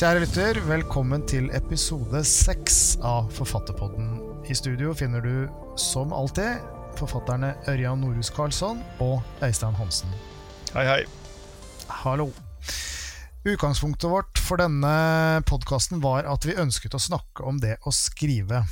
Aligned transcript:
Kjære 0.00 0.22
lytter, 0.22 0.56
velkommen 0.64 1.26
til 1.28 1.50
episode 1.52 2.22
seks 2.24 2.94
av 3.04 3.26
Forfatterpodden. 3.36 4.06
I 4.48 4.54
studio 4.56 4.94
finner 4.96 5.20
du, 5.20 5.34
som 5.76 6.14
alltid, 6.16 6.62
forfatterne 6.96 7.50
Ørjan 7.68 8.00
Norhus 8.00 8.30
Karlsson 8.32 8.80
og 9.04 9.20
Øystein 9.44 9.76
Hansen. 9.76 10.08
Hei, 10.72 10.86
hei. 10.88 11.02
Hallo. 12.00 12.30
Utgangspunktet 13.44 14.08
vårt 14.08 14.40
for 14.40 14.64
denne 14.64 14.94
podkasten 15.44 16.00
var 16.00 16.24
at 16.32 16.48
vi 16.48 16.56
ønsket 16.56 16.96
å 16.96 17.02
snakke 17.10 17.44
om 17.44 17.60
det 17.60 17.76
å 17.84 17.92
skrive. 17.92 18.62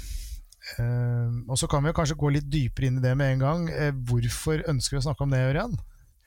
Uh, 0.80 1.44
og 1.44 1.60
så 1.60 1.68
kan 1.68 1.84
vi 1.84 1.92
kanskje 1.92 2.16
gå 2.24 2.32
litt 2.38 2.48
dypere 2.48 2.88
inn 2.88 3.02
i 3.02 3.04
det 3.04 3.12
med 3.20 3.34
en 3.34 3.44
gang. 3.44 3.68
Uh, 3.68 3.92
hvorfor 4.08 4.64
ønsker 4.64 4.96
vi 4.96 5.04
å 5.04 5.08
snakke 5.10 5.28
om 5.28 5.36
det, 5.36 5.44
Ørjan? 5.52 5.76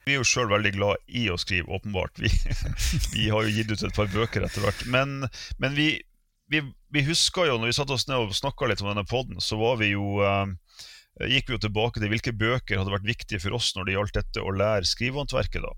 Vi 0.05 0.15
er 0.15 0.21
jo 0.21 0.27
sjøl 0.27 0.49
veldig 0.49 0.71
glad 0.75 1.01
i 1.07 1.27
å 1.29 1.37
skrive, 1.39 1.69
åpenbart. 1.75 2.21
Vi, 2.21 2.31
vi, 3.15 3.27
har 3.29 3.45
jo 3.45 3.53
gitt 3.53 3.73
ut 3.73 3.83
et 3.85 3.97
par 3.97 4.09
bøker 4.11 4.47
etter 4.47 4.65
hvert. 4.65 4.85
Men, 4.89 5.27
men 5.61 5.77
vi, 5.77 5.91
vi, 6.51 6.63
vi, 6.93 7.05
husker 7.07 7.49
jo, 7.49 7.59
når 7.61 7.71
vi 7.71 7.77
satte 7.77 7.97
oss 7.97 8.07
ned 8.09 8.23
og 8.23 8.35
snakka 8.37 8.69
litt 8.71 8.81
om 8.83 8.91
denne 8.91 9.05
poden, 9.07 9.41
så 9.43 9.59
var 9.61 9.77
vi 9.81 9.93
jo 9.93 10.17
eh, 10.25 10.55
gikk 11.29 11.49
vi 11.51 11.57
jo 11.57 11.63
tilbake 11.67 12.01
til 12.01 12.11
hvilke 12.11 12.33
bøker 12.33 12.81
hadde 12.81 12.93
vært 12.93 13.07
viktige 13.07 13.41
for 13.43 13.57
oss 13.57 13.71
når 13.77 13.87
det 13.87 13.97
gjaldt 13.97 14.19
dette 14.19 14.43
å 14.43 14.55
lære 14.55 14.89
skrivehåndverket. 14.89 15.63
da. 15.65 15.73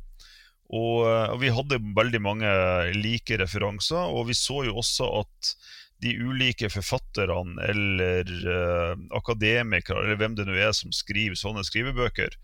Og, 0.74 1.04
og, 1.06 1.38
vi 1.44 1.54
hadde 1.54 1.82
veldig 1.98 2.22
mange 2.24 2.52
like 2.96 3.38
referanser, 3.42 4.10
og 4.10 4.30
vi 4.30 4.38
så 4.38 4.64
jo 4.70 4.78
også 4.82 5.10
at 5.22 5.56
de 6.04 6.14
ulike 6.20 6.68
forfatterne 6.72 7.64
eller 7.70 8.30
uh, 8.44 8.94
akademikere, 9.16 10.04
eller 10.04 10.20
hvem 10.20 10.36
det 10.36 10.48
nå 10.48 10.58
er 10.58 10.74
som 10.76 10.92
skriver 10.96 11.38
sånne 11.40 11.64
skrivebøker, 11.68 12.36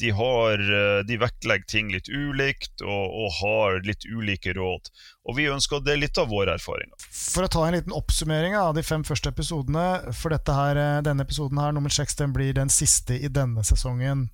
de, 0.00 0.10
har, 0.10 0.60
eh, 0.60 1.04
de 1.04 1.18
vektlegger 1.20 1.68
ting 1.68 1.92
litt 1.92 2.08
ulikt 2.08 2.82
og, 2.84 3.04
og, 3.12 3.28
har 3.40 3.80
litt 3.86 4.06
ulike 4.08 4.54
råd. 4.56 4.90
Og 5.28 5.36
vi 5.36 5.48
ønsker 5.52 5.78
å 5.78 5.84
dele 5.84 6.06
litt 6.06 6.20
av 6.20 6.30
våre 6.32 6.56
erfaringer. 6.56 6.96
For 7.12 7.44
å 7.44 7.52
ta 7.52 7.66
en 7.66 7.76
liten 7.76 7.94
oppsummering 7.96 8.56
av 8.58 8.74
de 8.78 8.84
fem 8.86 9.04
første 9.06 9.32
episodene, 9.34 10.14
for 10.16 10.34
her, 10.34 10.80
eh, 10.80 11.04
denne 11.06 11.26
episoden 11.26 11.60
her, 11.60 11.76
nummer 11.76 11.92
seks, 11.92 12.16
den 12.18 12.34
blir 12.36 12.56
den 12.56 12.72
siste 12.72 13.18
i 13.20 13.28
denne 13.28 13.64
sesongen, 13.66 14.28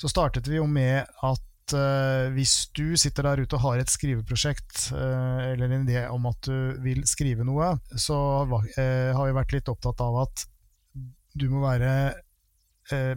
så 0.00 0.10
startet 0.10 0.48
vi 0.50 0.60
jo 0.60 0.68
med 0.68 1.04
at 1.22 1.48
Uh, 1.72 2.26
hvis 2.34 2.66
du 2.74 2.98
sitter 3.00 3.24
der 3.24 3.40
ute 3.46 3.54
og 3.56 3.62
har 3.62 3.80
et 3.80 3.88
skriveprosjekt 3.88 4.90
eller 4.92 5.70
en 5.70 5.86
idé 5.86 6.02
om 6.10 6.26
at 6.28 6.42
du 6.44 6.74
vil 6.84 6.98
skrive 7.08 7.46
noe, 7.48 7.70
så 7.96 8.18
har 8.42 9.22
vi 9.22 9.36
vært 9.38 9.54
litt 9.54 9.70
opptatt 9.70 10.02
av 10.04 10.18
at 10.24 10.42
du 11.38 11.46
må 11.48 11.62
være 11.62 11.92
Eh, 12.12 12.21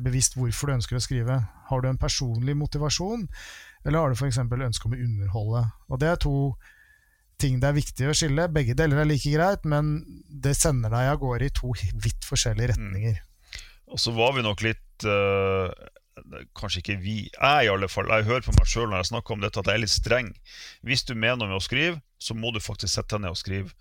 bevisst 0.04 0.38
hvorfor 0.38 0.70
du 0.70 0.78
ønsker 0.78 0.98
å 0.98 1.04
skrive. 1.04 1.40
Har 1.70 1.82
du 1.84 1.90
en 1.90 2.00
personlig 2.00 2.56
motivasjon, 2.58 3.28
eller 3.86 4.00
har 4.02 4.14
du 4.14 4.18
f.eks. 4.18 4.40
ønske 4.40 4.90
om 4.90 4.96
å 4.96 5.04
underholde? 5.08 5.66
Og 5.90 6.02
Det 6.02 6.10
er 6.10 6.22
to 6.22 6.36
ting 7.42 7.60
det 7.60 7.70
er 7.70 7.78
viktig 7.78 8.08
å 8.10 8.16
skille. 8.16 8.48
Begge 8.52 8.76
deler 8.78 9.02
er 9.02 9.10
like 9.10 9.32
greit, 9.32 9.66
men 9.68 9.98
det 10.30 10.56
sender 10.58 10.94
deg 10.94 11.12
av 11.12 11.20
gårde 11.24 11.50
i 11.50 11.56
to 11.56 11.74
vidt 12.04 12.28
forskjellige 12.28 12.74
retninger. 12.74 13.20
Mm. 13.20 13.62
Og 13.94 14.02
så 14.02 14.14
var 14.16 14.34
vi 14.36 14.46
nok 14.46 14.64
litt 14.66 15.06
uh, 15.08 15.70
Kanskje 16.56 16.80
ikke 16.80 16.96
vi, 17.04 17.16
jeg 17.28 17.66
i 17.68 17.70
alle 17.70 17.90
fall. 17.92 18.08
Jeg 18.08 18.24
hører 18.30 18.46
på 18.46 18.54
meg 18.56 18.70
sjøl 18.72 18.88
når 18.88 19.02
jeg 19.02 19.10
snakker 19.10 19.36
om 19.36 19.42
dette, 19.44 19.60
at 19.60 19.68
jeg 19.68 19.76
er 19.76 19.82
litt 19.84 19.92
streng. 19.92 20.30
Hvis 20.88 21.04
du 21.04 21.12
mener 21.12 21.44
med 21.44 21.58
å 21.58 21.64
skrive, 21.64 22.00
så 22.24 22.38
må 22.40 22.54
du 22.56 22.62
faktisk 22.64 22.94
sette 22.94 23.18
deg 23.18 23.26
ned 23.26 23.36
og 23.36 23.42
skrive 23.42 23.74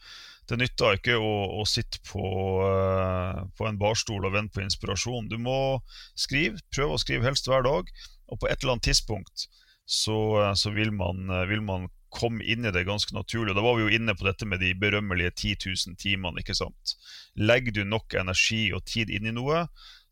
det 0.50 0.58
nytter 0.60 0.98
ikke 0.98 1.16
å, 1.16 1.32
å 1.60 1.64
sitte 1.68 2.00
på, 2.06 2.24
uh, 2.64 3.44
på, 3.56 3.66
en 3.68 3.80
barstol 3.80 4.26
og 4.26 4.34
vente 4.36 4.54
på 4.54 4.64
inspirasjon. 4.64 5.28
Du 5.30 5.38
må 5.40 5.80
skrive, 6.18 6.60
prøve 6.74 6.96
å 6.96 7.02
skrive 7.02 7.26
helst 7.28 7.48
hver 7.48 7.64
dag, 7.66 7.90
og 8.28 8.40
på 8.40 8.48
et 8.50 8.58
eller 8.60 8.76
annet 8.76 8.88
tidspunkt 8.90 9.46
så, 9.84 10.18
uh, 10.40 10.52
så 10.58 10.74
vil, 10.76 10.92
man, 10.96 11.26
uh, 11.32 11.44
vil, 11.50 11.64
man, 11.64 11.90
komme 12.14 12.44
inn 12.46 12.62
i 12.62 12.70
det 12.70 12.84
ganske 12.86 13.10
naturlig. 13.10 13.56
Da 13.56 13.62
var 13.64 13.74
vi 13.74 13.88
jo 13.88 13.96
inne 13.96 14.14
på 14.14 14.22
dette 14.22 14.46
med 14.46 14.60
de 14.62 14.68
berømmelige 14.78 15.32
10 15.32 15.56
000 15.90 15.96
timene. 15.98 16.44
ikke 16.44 16.54
sant? 16.54 16.94
Legger 17.34 17.74
du 17.74 17.80
nok 17.88 18.14
energi 18.20 18.68
og 18.70 18.84
tid 18.86 19.10
inn 19.10 19.26
i 19.26 19.32
noe, 19.34 19.64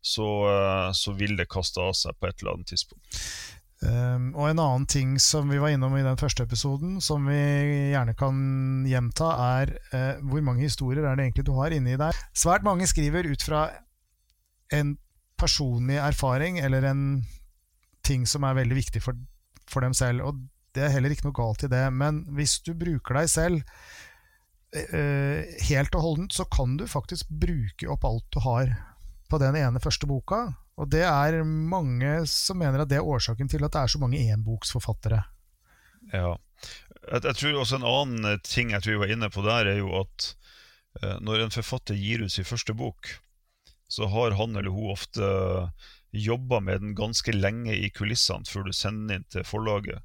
så, 0.03 0.27
så 0.99 1.13
vil 1.15 1.37
det 1.39 1.47
kaste 1.47 1.79
av 1.79 1.95
seg 1.95 2.17
på 2.19 2.27
et 2.27 2.43
eller 2.43 2.57
annet 2.57 2.73
tidspunkt. 2.73 3.23
Um, 3.83 4.29
og 4.37 4.47
en 4.47 4.61
annen 4.61 4.85
ting 4.87 5.15
som 5.19 5.49
vi 5.51 5.57
var 5.59 5.73
innom 5.73 5.95
i 5.97 6.05
den 6.05 6.19
første 6.19 6.45
episoden, 6.45 7.01
som 7.03 7.25
vi 7.27 7.39
gjerne 7.91 8.13
kan 8.15 8.37
gjenta, 8.87 9.31
er 9.59 9.73
uh, 9.91 10.21
hvor 10.29 10.43
mange 10.45 10.63
historier 10.63 11.03
er 11.03 11.17
det 11.19 11.25
egentlig 11.25 11.47
du 11.49 11.55
har 11.57 11.75
inni 11.75 11.97
deg. 11.99 12.21
Svært 12.37 12.63
mange 12.63 12.87
skriver 12.87 13.27
ut 13.27 13.43
fra 13.43 13.65
en 14.73 14.95
personlig 15.39 15.99
erfaring 15.99 16.61
eller 16.63 16.87
en 16.87 17.03
ting 18.07 18.23
som 18.29 18.45
er 18.47 18.55
veldig 18.61 18.77
viktig 18.77 19.03
for, 19.03 19.19
for 19.67 19.83
dem 19.83 19.95
selv. 19.97 20.29
Og 20.29 20.39
det 20.73 20.87
er 20.87 20.95
heller 20.95 21.11
ikke 21.11 21.27
noe 21.27 21.37
galt 21.37 21.67
i 21.67 21.71
det, 21.71 21.83
men 21.91 22.23
hvis 22.37 22.61
du 22.63 22.71
bruker 22.79 23.19
deg 23.19 23.29
selv 23.35 23.61
uh, 24.79 25.43
helt 25.67 25.99
og 25.99 26.07
holdent, 26.07 26.39
så 26.39 26.47
kan 26.47 26.79
du 26.79 26.87
faktisk 26.87 27.27
bruke 27.27 27.91
opp 27.91 28.07
alt 28.07 28.31
du 28.31 28.39
har 28.47 28.71
på 29.27 29.43
den 29.43 29.57
ene 29.59 29.81
første 29.83 30.07
boka, 30.07 30.45
og 30.79 30.89
det 30.89 31.03
er 31.05 31.43
mange 31.45 32.15
som 32.29 32.57
mener 32.61 32.81
at 32.83 32.89
det 32.89 32.97
er 32.99 33.09
årsaken 33.09 33.49
til 33.51 33.65
at 33.65 33.75
det 33.75 33.83
er 33.83 33.91
så 33.93 34.01
mange 34.01 34.21
enboksforfattere. 34.33 35.21
Ja. 36.11 36.35
Jeg, 37.11 37.23
jeg, 37.23 37.35
tror 37.35 37.59
også 37.59 37.79
En 37.79 37.87
annen 37.87 38.39
ting 38.47 38.71
jeg 38.71 38.83
tror 38.83 38.95
vi 38.95 39.01
var 39.03 39.11
inne 39.13 39.29
på 39.31 39.43
der, 39.45 39.69
er 39.69 39.81
jo 39.81 39.91
at 40.01 40.29
eh, 41.01 41.19
når 41.21 41.45
en 41.45 41.53
forfatter 41.53 41.99
gir 41.99 42.23
ut 42.23 42.33
sin 42.33 42.47
første 42.47 42.73
bok, 42.73 43.11
så 43.91 44.09
har 44.09 44.33
han 44.39 44.55
eller 44.57 44.73
hun 44.73 44.93
ofte 44.95 45.27
jobba 46.13 46.59
med 46.59 46.81
den 46.81 46.95
ganske 46.97 47.33
lenge 47.33 47.75
i 47.75 47.89
kulissene 47.93 48.49
før 48.49 48.67
du 48.69 48.73
sender 48.73 49.13
den 49.13 49.21
inn 49.21 49.29
til 49.33 49.45
forlaget. 49.45 50.01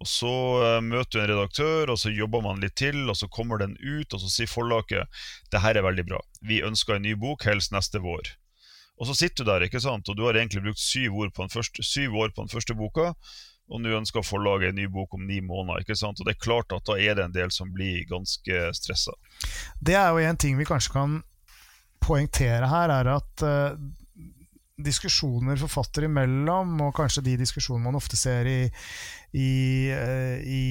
Og 0.00 0.08
Så 0.08 0.32
eh, 0.64 0.80
møter 0.84 1.18
du 1.18 1.22
en 1.24 1.30
redaktør, 1.34 1.90
og 1.92 1.98
så 2.00 2.12
jobber 2.14 2.44
man 2.46 2.62
litt 2.62 2.78
til, 2.80 3.02
og 3.10 3.18
så 3.18 3.28
kommer 3.28 3.60
den 3.60 3.74
ut, 3.80 4.14
og 4.14 4.22
så 4.22 4.30
sier 4.32 4.48
forlaget 4.48 5.24
det 5.52 5.64
her 5.64 5.76
er 5.76 5.84
veldig 5.84 6.06
bra, 6.08 6.22
vi 6.40 6.62
ønsker 6.64 6.96
en 6.96 7.04
ny 7.04 7.16
bok, 7.18 7.44
helst 7.48 7.74
neste 7.74 8.00
vår. 8.00 8.36
Og 9.00 9.08
så 9.08 9.16
sitter 9.16 9.46
du 9.46 9.50
der, 9.50 9.64
ikke 9.64 9.80
sant, 9.80 10.08
og 10.12 10.16
du 10.16 10.26
har 10.26 10.36
egentlig 10.36 10.62
brukt 10.66 10.82
syv 10.82 11.16
første, 11.48 11.84
år 12.10 12.34
på 12.36 12.44
den 12.44 12.52
første 12.52 12.76
boka, 12.76 13.14
og 13.70 13.80
nå 13.80 13.94
ønsker 13.96 14.26
forlaget 14.26 14.72
en 14.72 14.80
ny 14.80 14.88
bok 14.92 15.14
om 15.14 15.24
ni 15.26 15.38
måneder. 15.40 15.80
ikke 15.80 15.96
sant? 15.96 16.20
Og 16.20 16.26
det 16.26 16.34
er 16.34 16.44
klart 16.44 16.74
at 16.74 16.84
da 16.88 16.98
er 16.98 17.16
det 17.16 17.24
en 17.24 17.36
del 17.36 17.52
som 17.54 17.70
blir 17.72 18.02
ganske 18.10 18.62
stressa. 18.76 19.14
Det 19.78 19.94
er 19.94 20.10
jo 20.10 20.24
en 20.26 20.40
ting 20.40 20.58
vi 20.58 20.68
kanskje 20.68 20.92
kan 20.96 21.20
poengtere 22.02 22.68
her, 22.68 22.92
er 22.92 23.12
at 23.14 23.44
uh, 23.46 23.78
diskusjoner 24.84 25.58
forfattere 25.60 26.08
imellom, 26.08 26.72
og 26.86 26.94
kanskje 26.96 27.22
de 27.26 27.36
diskusjonene 27.40 27.88
man 27.88 27.98
ofte 27.98 28.18
ser 28.18 28.48
i, 28.48 28.58
i, 29.36 29.50
eh, 29.94 30.40
i 30.42 30.64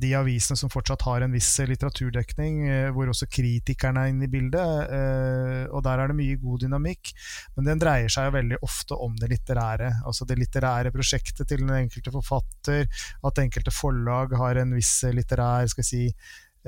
de 0.00 0.12
avisene 0.16 0.58
som 0.58 0.72
fortsatt 0.72 1.04
har 1.06 1.24
en 1.24 1.34
viss 1.34 1.50
litteraturdekning, 1.68 2.60
uh, 2.68 2.88
hvor 2.96 3.10
også 3.12 3.28
kritikerne 3.30 4.04
er 4.04 4.12
inne 4.12 4.28
i 4.28 4.32
bildet. 4.32 4.92
Uh, 4.92 5.64
og 5.74 5.82
der 5.86 6.02
er 6.02 6.10
det 6.10 6.18
mye 6.18 6.38
god 6.40 6.64
dynamikk, 6.64 7.12
men 7.56 7.68
den 7.68 7.82
dreier 7.82 8.12
seg 8.12 8.32
veldig 8.36 8.60
ofte 8.64 8.96
om 8.96 9.16
det 9.20 9.30
litterære. 9.34 9.92
Altså 10.08 10.28
det 10.28 10.38
litterære 10.40 10.94
prosjektet 10.94 11.50
til 11.50 11.64
den 11.64 11.74
enkelte 11.76 12.14
forfatter, 12.14 12.86
at 13.28 13.42
enkelte 13.44 13.74
forlag 13.74 14.36
har 14.38 14.62
en 14.62 14.76
viss 14.78 14.94
litterær 15.12 15.68
skal 15.68 15.86
si, 15.86 16.06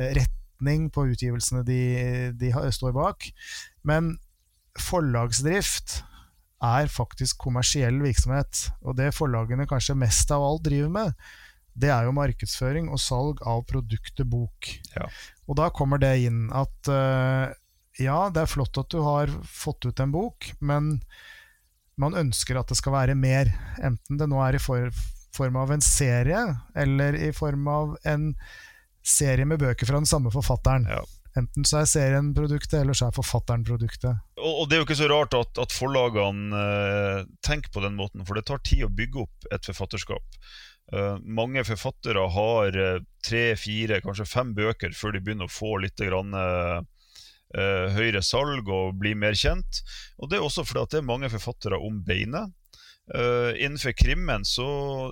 retning 0.01 0.87
på 0.93 1.09
utgivelsene 1.11 1.65
de, 1.67 1.81
de 2.39 2.53
står 2.73 2.93
bak. 2.97 3.27
Men 3.89 4.15
forlagsdrift 4.79 6.01
er 6.61 6.91
faktisk 6.93 7.41
kommersiell 7.41 8.01
virksomhet. 8.03 8.67
Og 8.85 8.99
det 8.99 9.13
forlagene 9.17 9.69
kanskje 9.69 9.99
mest 9.99 10.31
av 10.35 10.45
alt 10.45 10.65
driver 10.67 10.93
med, 10.93 11.25
det 11.81 11.91
er 11.95 12.07
jo 12.07 12.17
markedsføring 12.17 12.91
og 12.93 13.01
salg 13.01 13.41
av 13.49 13.63
produktet 13.71 14.29
bok. 14.29 14.69
Ja. 14.97 15.07
Og 15.49 15.57
da 15.61 15.71
kommer 15.75 16.01
det 16.03 16.17
inn 16.27 16.49
at 16.53 16.91
uh, 16.91 17.53
ja, 18.01 18.19
det 18.33 18.45
er 18.45 18.51
flott 18.51 18.81
at 18.81 18.91
du 18.93 19.01
har 19.05 19.31
fått 19.47 19.87
ut 19.87 20.03
en 20.03 20.13
bok, 20.15 20.51
men 20.61 20.99
man 22.01 22.17
ønsker 22.17 22.59
at 22.59 22.71
det 22.71 22.79
skal 22.81 22.97
være 22.97 23.17
mer. 23.19 23.51
Enten 23.83 24.21
det 24.21 24.29
nå 24.31 24.41
er 24.45 24.57
i 24.57 24.63
for, 24.63 24.91
form 25.37 25.59
av 25.61 25.73
en 25.75 25.85
serie, 25.85 26.43
eller 26.75 27.17
i 27.19 27.31
form 27.37 27.69
av 27.71 27.97
en 28.09 28.33
serie 29.07 29.47
med 29.49 29.61
bøker 29.63 29.89
fra 29.89 30.01
den 30.01 30.09
samme 30.09 30.33
forfatteren. 30.35 30.89
Ja. 30.91 31.03
Enten 31.39 31.67
så 31.67 31.81
er 31.81 31.87
serien 31.89 32.33
produktet, 32.35 32.81
eller 32.81 32.97
så 32.97 33.07
er 33.09 33.15
forfatteren 33.15 33.63
produktet. 33.67 34.19
Og, 34.41 34.63
og 34.63 34.65
Det 34.69 34.77
er 34.77 34.83
jo 34.83 34.87
ikke 34.89 34.99
så 34.99 35.11
rart 35.11 35.37
at, 35.39 35.61
at 35.63 35.75
forlagene 35.75 36.63
eh, 36.63 37.29
tenker 37.47 37.71
på 37.75 37.85
den 37.85 37.99
måten, 37.99 38.25
for 38.27 38.39
det 38.39 38.49
tar 38.49 38.63
tid 38.67 38.87
å 38.87 38.91
bygge 38.91 39.23
opp 39.23 39.51
et 39.55 39.69
forfatterskap. 39.71 40.41
Eh, 40.91 41.21
mange 41.23 41.63
forfattere 41.69 42.25
har 42.35 42.79
eh, 42.83 43.03
tre, 43.27 43.45
fire, 43.61 44.01
kanskje 44.03 44.27
fem 44.27 44.51
bøker 44.59 44.97
før 44.97 45.15
de 45.15 45.23
begynner 45.23 45.47
å 45.47 45.55
få 45.55 45.77
litt 45.85 46.01
grann, 46.01 46.35
høyere 47.51 48.21
salg 48.23 48.69
og 48.71 48.95
bli 49.01 49.11
mer 49.19 49.35
kjent. 49.35 49.81
Og 50.23 50.31
Det 50.31 50.39
er 50.39 50.45
også 50.47 50.63
fordi 50.63 50.85
at 50.87 50.93
det 50.93 51.01
er 51.01 51.09
mange 51.09 51.31
forfattere 51.33 51.81
om 51.83 51.97
beinet. 52.07 52.53
innenfor 53.11 53.91
krimmen 53.99 54.45
så 54.47 54.67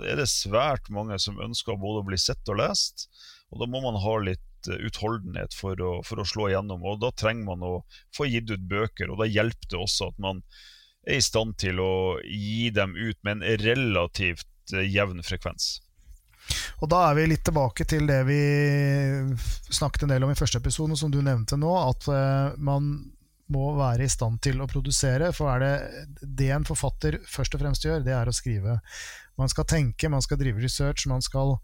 er 0.07 0.21
det 0.21 0.29
svært 0.31 0.87
mange 0.87 1.19
som 1.19 1.41
ønsker 1.43 1.75
både 1.75 2.05
å 2.05 2.07
bli 2.07 2.19
sett 2.19 2.47
og 2.47 2.61
lest. 2.61 3.09
Og 3.51 3.59
da 3.59 3.67
må 3.67 3.83
man 3.83 3.99
ha 3.99 4.15
litt 4.23 4.48
Eh, 4.48 4.48
utholdenhet 4.67 5.55
for 5.55 5.79
å, 5.81 5.93
for 6.07 6.19
å, 6.19 6.27
slå 6.27 6.49
igjennom. 6.51 6.83
og 6.83 7.01
Da 7.03 7.13
trenger 7.15 7.47
man 7.47 7.63
å 7.63 7.75
få 8.17 8.27
gitt 8.27 8.51
ut 8.51 8.67
bøker, 8.71 9.13
og 9.13 9.23
da 9.23 9.29
hjelper 9.31 9.71
det 9.71 9.79
også 9.79 10.11
at 10.13 10.19
man 10.23 10.43
er 11.07 11.21
i 11.21 11.25
stand 11.25 11.57
til 11.61 11.79
å 11.81 11.93
gi 12.25 12.71
dem 12.75 12.97
ut 12.97 13.19
med 13.23 13.39
en 13.39 13.61
relativt 13.63 14.75
eh, 14.75 14.89
jevn 14.89 15.23
frekvens. 15.25 15.79
Og 16.81 16.89
da 16.91 17.05
er 17.09 17.19
vi 17.19 17.29
litt 17.29 17.45
tilbake 17.45 17.85
til 17.89 18.07
det 18.09 18.23
vi 18.29 18.41
snakket 19.69 20.07
en 20.07 20.15
del 20.15 20.25
om 20.25 20.33
i 20.33 20.39
første 20.39 20.61
episode, 20.63 20.97
som 20.97 21.13
du 21.13 21.21
nevnte 21.21 21.59
nå, 21.61 21.73
at 21.77 22.09
uh, 22.09 22.57
man 22.57 22.89
må 23.53 23.71
være 23.77 24.05
i 24.05 24.13
stand 24.13 24.41
til 24.45 24.61
å 24.61 24.69
produsere. 24.69 25.31
For 25.37 25.51
er 25.53 25.65
det 25.65 26.29
det 26.41 26.51
en 26.55 26.67
forfatter 26.69 27.19
først 27.29 27.57
og 27.57 27.65
fremst 27.65 27.85
gjør, 27.85 28.05
det 28.05 28.15
er 28.17 28.29
å 28.29 28.37
skrive. 28.37 28.79
Man 29.41 29.53
skal 29.53 29.69
tenke, 29.69 30.11
man 30.13 30.25
skal 30.25 30.41
drive 30.41 30.61
research, 30.63 31.07
man 31.11 31.25
skal 31.25 31.57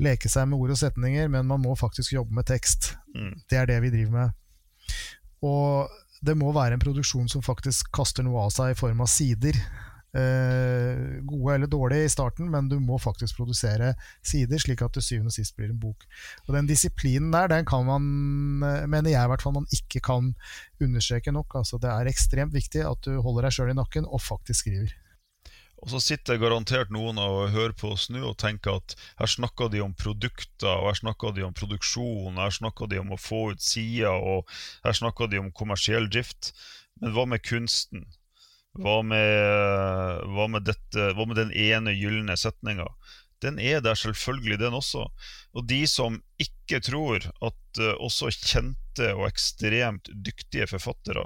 leke 0.00 0.30
seg 0.32 0.48
med 0.48 0.60
ord 0.60 0.74
og 0.74 0.80
setninger, 0.80 1.28
men 1.32 1.48
man 1.48 1.62
må 1.62 1.76
faktisk 1.78 2.14
jobbe 2.16 2.34
med 2.36 2.48
tekst. 2.48 2.94
Mm. 3.14 3.34
Det 3.50 3.60
er 3.60 3.68
det 3.70 3.80
vi 3.84 3.92
driver 3.92 4.16
med. 4.16 4.36
Og 5.46 6.00
det 6.24 6.36
må 6.36 6.52
være 6.52 6.76
en 6.76 6.82
produksjon 6.82 7.30
som 7.32 7.44
faktisk 7.44 7.92
kaster 7.96 8.24
noe 8.26 8.46
av 8.46 8.52
seg 8.54 8.74
i 8.74 8.78
form 8.78 9.00
av 9.04 9.08
sider. 9.12 9.56
Eh, 10.10 11.20
gode 11.22 11.54
eller 11.54 11.70
dårlige 11.70 12.08
i 12.08 12.10
starten, 12.10 12.48
men 12.50 12.68
du 12.68 12.80
må 12.82 12.98
faktisk 12.98 13.38
produsere 13.38 13.92
sider, 14.26 14.58
slik 14.58 14.82
at 14.82 14.96
det 14.96 15.04
syvende 15.06 15.30
og 15.30 15.36
sist 15.36 15.54
blir 15.56 15.70
en 15.70 15.78
bok. 15.80 16.02
Og 16.48 16.54
Den 16.56 16.66
disiplinen 16.66 17.30
der, 17.30 17.46
den 17.48 17.64
kan 17.64 17.86
man, 17.86 18.02
eh, 18.66 18.86
mener 18.86 19.10
jeg 19.10 19.24
i 19.24 19.30
hvert 19.30 19.42
fall, 19.42 19.54
man 19.54 19.70
ikke 19.70 20.00
kan 20.00 20.34
understreke 20.80 21.32
nok. 21.32 21.54
Altså, 21.54 21.78
det 21.78 21.90
er 21.90 22.10
ekstremt 22.10 22.52
viktig 22.52 22.82
at 22.82 23.00
du 23.06 23.20
holder 23.22 23.46
deg 23.46 23.54
sjøl 23.54 23.70
i 23.70 23.78
nakken 23.78 24.04
og 24.04 24.20
faktisk 24.20 24.66
skriver. 24.66 24.92
Og 25.80 25.88
så 25.94 26.00
sitter 26.04 26.40
garantert 26.40 26.90
noen 26.92 27.18
og 27.20 27.54
hører 27.54 27.72
på 27.76 27.94
oss 27.94 28.10
nå 28.12 28.20
og 28.20 28.36
tenker 28.42 28.80
at 28.82 28.94
her 29.20 29.30
snakker 29.32 29.70
de 29.72 29.80
om 29.80 29.94
produkter, 29.96 30.74
og 30.74 30.90
her 30.90 30.98
snakker 30.98 31.32
de 31.36 31.46
om 31.46 31.56
produksjon, 31.56 32.36
her 32.36 32.52
snakker 32.52 32.90
de 32.90 33.00
om 33.00 33.14
å 33.16 33.20
få 33.20 33.46
ut 33.54 33.64
sider, 33.64 34.12
og 34.12 34.48
her 34.84 34.96
snakker 34.96 35.30
de 35.32 35.40
om 35.40 35.52
kommersiell 35.56 36.10
drift. 36.12 36.52
Men 37.00 37.16
hva 37.16 37.24
med 37.32 37.44
kunsten? 37.46 38.04
Hva 38.76 39.00
med, 39.02 40.26
hva 40.30 40.46
med, 40.52 40.68
dette, 40.68 41.08
hva 41.16 41.26
med 41.26 41.40
den 41.40 41.54
ene 41.56 41.96
gylne 41.96 42.36
setninga? 42.38 42.86
Den 43.40 43.56
er 43.58 43.80
der 43.80 43.96
selvfølgelig, 43.96 44.60
den 44.60 44.76
også. 44.76 45.06
Og 45.56 45.64
de 45.66 45.80
som 45.88 46.20
ikke 46.38 46.82
tror 46.84 47.24
at 47.24 47.80
uh, 47.80 47.94
også 47.96 48.28
kjente 48.36 49.14
og 49.16 49.24
ekstremt 49.30 50.12
dyktige 50.12 50.68
forfattere 50.70 51.24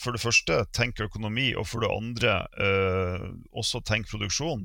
for 0.00 0.14
det 0.14 0.22
første 0.22 0.64
tenk 0.74 0.98
økonomi, 1.04 1.52
og 1.54 1.68
for 1.70 1.84
det 1.84 1.90
andre 1.94 2.32
uh, 2.58 3.28
også 3.54 3.84
tenk 3.86 4.08
produksjon, 4.10 4.64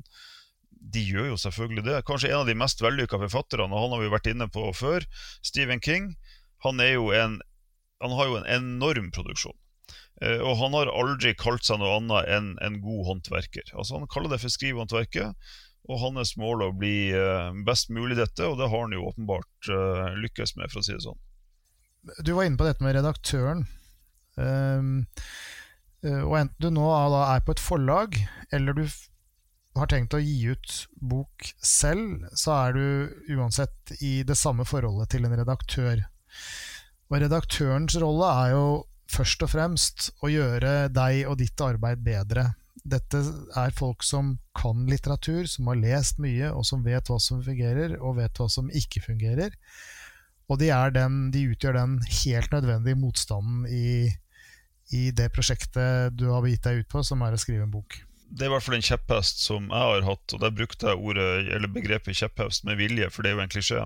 de 0.80 1.02
gjør 1.04 1.30
jo 1.32 1.38
selvfølgelig 1.40 1.84
det. 1.86 2.02
Kanskje 2.08 2.30
en 2.32 2.42
av 2.42 2.48
de 2.48 2.56
mest 2.58 2.82
vellykka 2.82 3.20
forfatterne, 3.20 3.68
og 3.70 3.84
han 3.84 3.94
har 3.94 4.02
vi 4.02 4.12
vært 4.12 4.30
inne 4.32 4.48
på 4.52 4.64
før, 4.76 5.06
Stephen 5.46 5.82
King, 5.84 6.14
han, 6.64 6.80
en, 6.80 7.40
han 8.00 8.14
har 8.16 8.30
jo 8.30 8.38
en 8.40 8.48
enorm 8.48 9.10
produksjon. 9.14 9.56
Eh, 10.24 10.40
og 10.40 10.56
han 10.60 10.76
har 10.76 10.92
aldri 10.92 11.34
kalt 11.38 11.64
seg 11.64 11.80
noe 11.80 11.98
annet 12.00 12.30
enn 12.32 12.52
en 12.64 12.78
god 12.84 13.06
håndverker. 13.08 13.72
Altså 13.74 13.98
Han 13.98 14.08
kaller 14.10 14.32
det 14.34 14.42
for 14.42 14.52
skrivehåndverket, 14.52 15.50
og 15.90 16.00
hans 16.02 16.34
mål 16.40 16.66
å 16.66 16.74
bli 16.76 17.10
eh, 17.16 17.50
best 17.66 17.92
mulig 17.92 18.18
dette, 18.18 18.46
og 18.46 18.58
det 18.60 18.70
har 18.72 18.86
han 18.86 18.96
jo 18.96 19.08
åpenbart 19.10 19.72
lykkes 20.20 20.56
med, 20.56 20.72
for 20.72 20.80
å 20.80 20.86
si 20.86 20.96
det 20.96 21.04
sånn. 21.04 21.20
Du 22.24 22.32
var 22.32 22.48
inne 22.48 22.56
på 22.56 22.64
dette 22.64 22.84
med 22.84 22.96
redaktøren. 22.96 23.66
Um, 24.40 25.06
og 26.00 26.34
enten 26.38 26.64
du 26.64 26.70
nå 26.72 26.88
er 26.88 27.42
på 27.44 27.52
et 27.52 27.60
forlag, 27.60 28.16
eller 28.56 28.78
du 28.78 28.84
har 29.78 29.90
tenkt 29.90 30.16
å 30.16 30.22
gi 30.22 30.50
ut 30.50 30.76
bok 30.96 31.50
selv, 31.62 32.24
så 32.34 32.54
er 32.56 32.76
du 32.76 33.36
uansett 33.36 33.92
i 34.00 34.20
det 34.26 34.36
samme 34.38 34.66
forholdet 34.68 35.12
til 35.14 35.26
en 35.28 35.36
redaktør. 35.38 36.02
Og 37.10 37.20
redaktørens 37.22 37.98
rolle 38.00 38.30
er 38.44 38.54
jo 38.54 38.64
først 39.10 39.44
og 39.44 39.52
fremst 39.52 40.10
å 40.22 40.30
gjøre 40.30 40.88
deg 40.94 41.24
og 41.28 41.38
ditt 41.42 41.62
arbeid 41.64 42.02
bedre. 42.06 42.52
Dette 42.80 43.20
er 43.58 43.76
folk 43.76 44.04
som 44.06 44.36
kan 44.56 44.86
litteratur, 44.88 45.44
som 45.50 45.68
har 45.70 45.80
lest 45.82 46.20
mye, 46.22 46.52
og 46.54 46.64
som 46.66 46.84
vet 46.86 47.10
hva 47.10 47.18
som 47.20 47.42
fungerer, 47.44 47.98
og 48.00 48.18
vet 48.20 48.38
hva 48.40 48.48
som 48.50 48.70
ikke 48.72 49.02
fungerer. 49.04 49.54
Og 50.50 50.58
de, 50.58 50.70
den, 50.94 51.18
de 51.34 51.44
utgjør 51.52 51.76
den 51.78 51.98
helt 52.24 52.54
nødvendige 52.54 52.98
motstanden 52.98 53.66
i, 53.70 54.10
i 54.96 55.10
det 55.14 55.30
prosjektet 55.34 56.16
du 56.18 56.28
har 56.30 56.46
gitt 56.48 56.66
deg 56.66 56.82
ut 56.82 56.90
på, 56.90 57.02
som 57.06 57.22
er 57.22 57.36
å 57.36 57.40
skrive 57.40 57.66
en 57.66 57.74
bok 57.74 58.00
det 58.30 58.44
er 58.44 58.50
i 58.50 58.52
hvert 58.52 58.62
fall 58.62 58.76
en 58.76 58.86
kjepphest 58.86 59.42
som 59.42 59.64
jeg 59.66 59.86
har 59.90 60.04
hatt, 60.06 60.34
og 60.34 60.42
der 60.42 60.52
brukte 60.54 60.90
jeg 60.92 61.02
ordet, 61.02 61.28
eller 61.50 61.72
begrepet 61.72 62.18
kjepphest 62.20 62.66
med 62.68 62.78
vilje, 62.78 63.08
for 63.10 63.26
det 63.26 63.32
er 63.32 63.36
jo 63.36 63.42
en 63.42 63.50
klisjé. 63.50 63.80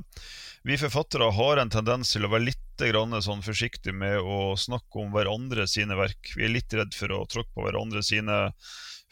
Vi 0.69 0.77
forfattere 0.81 1.31
har 1.37 1.61
en 1.61 1.73
tendens 1.73 2.13
til 2.13 2.27
å 2.27 2.33
være 2.33 2.51
litt 2.51 2.61
sånn 2.75 3.45
forsiktige 3.47 3.95
med 3.95 4.19
å 4.19 4.57
snakke 4.59 4.99
om 4.99 5.13
hverandre 5.15 5.67
sine 5.71 5.95
verk. 5.95 6.33
Vi 6.35 6.45
er 6.45 6.53
litt 6.53 6.75
redd 6.75 6.97
for 6.97 7.13
å 7.15 7.25
tråkke 7.31 7.55
på 7.55 7.65
hverandre 7.65 8.03
sine 8.03 8.39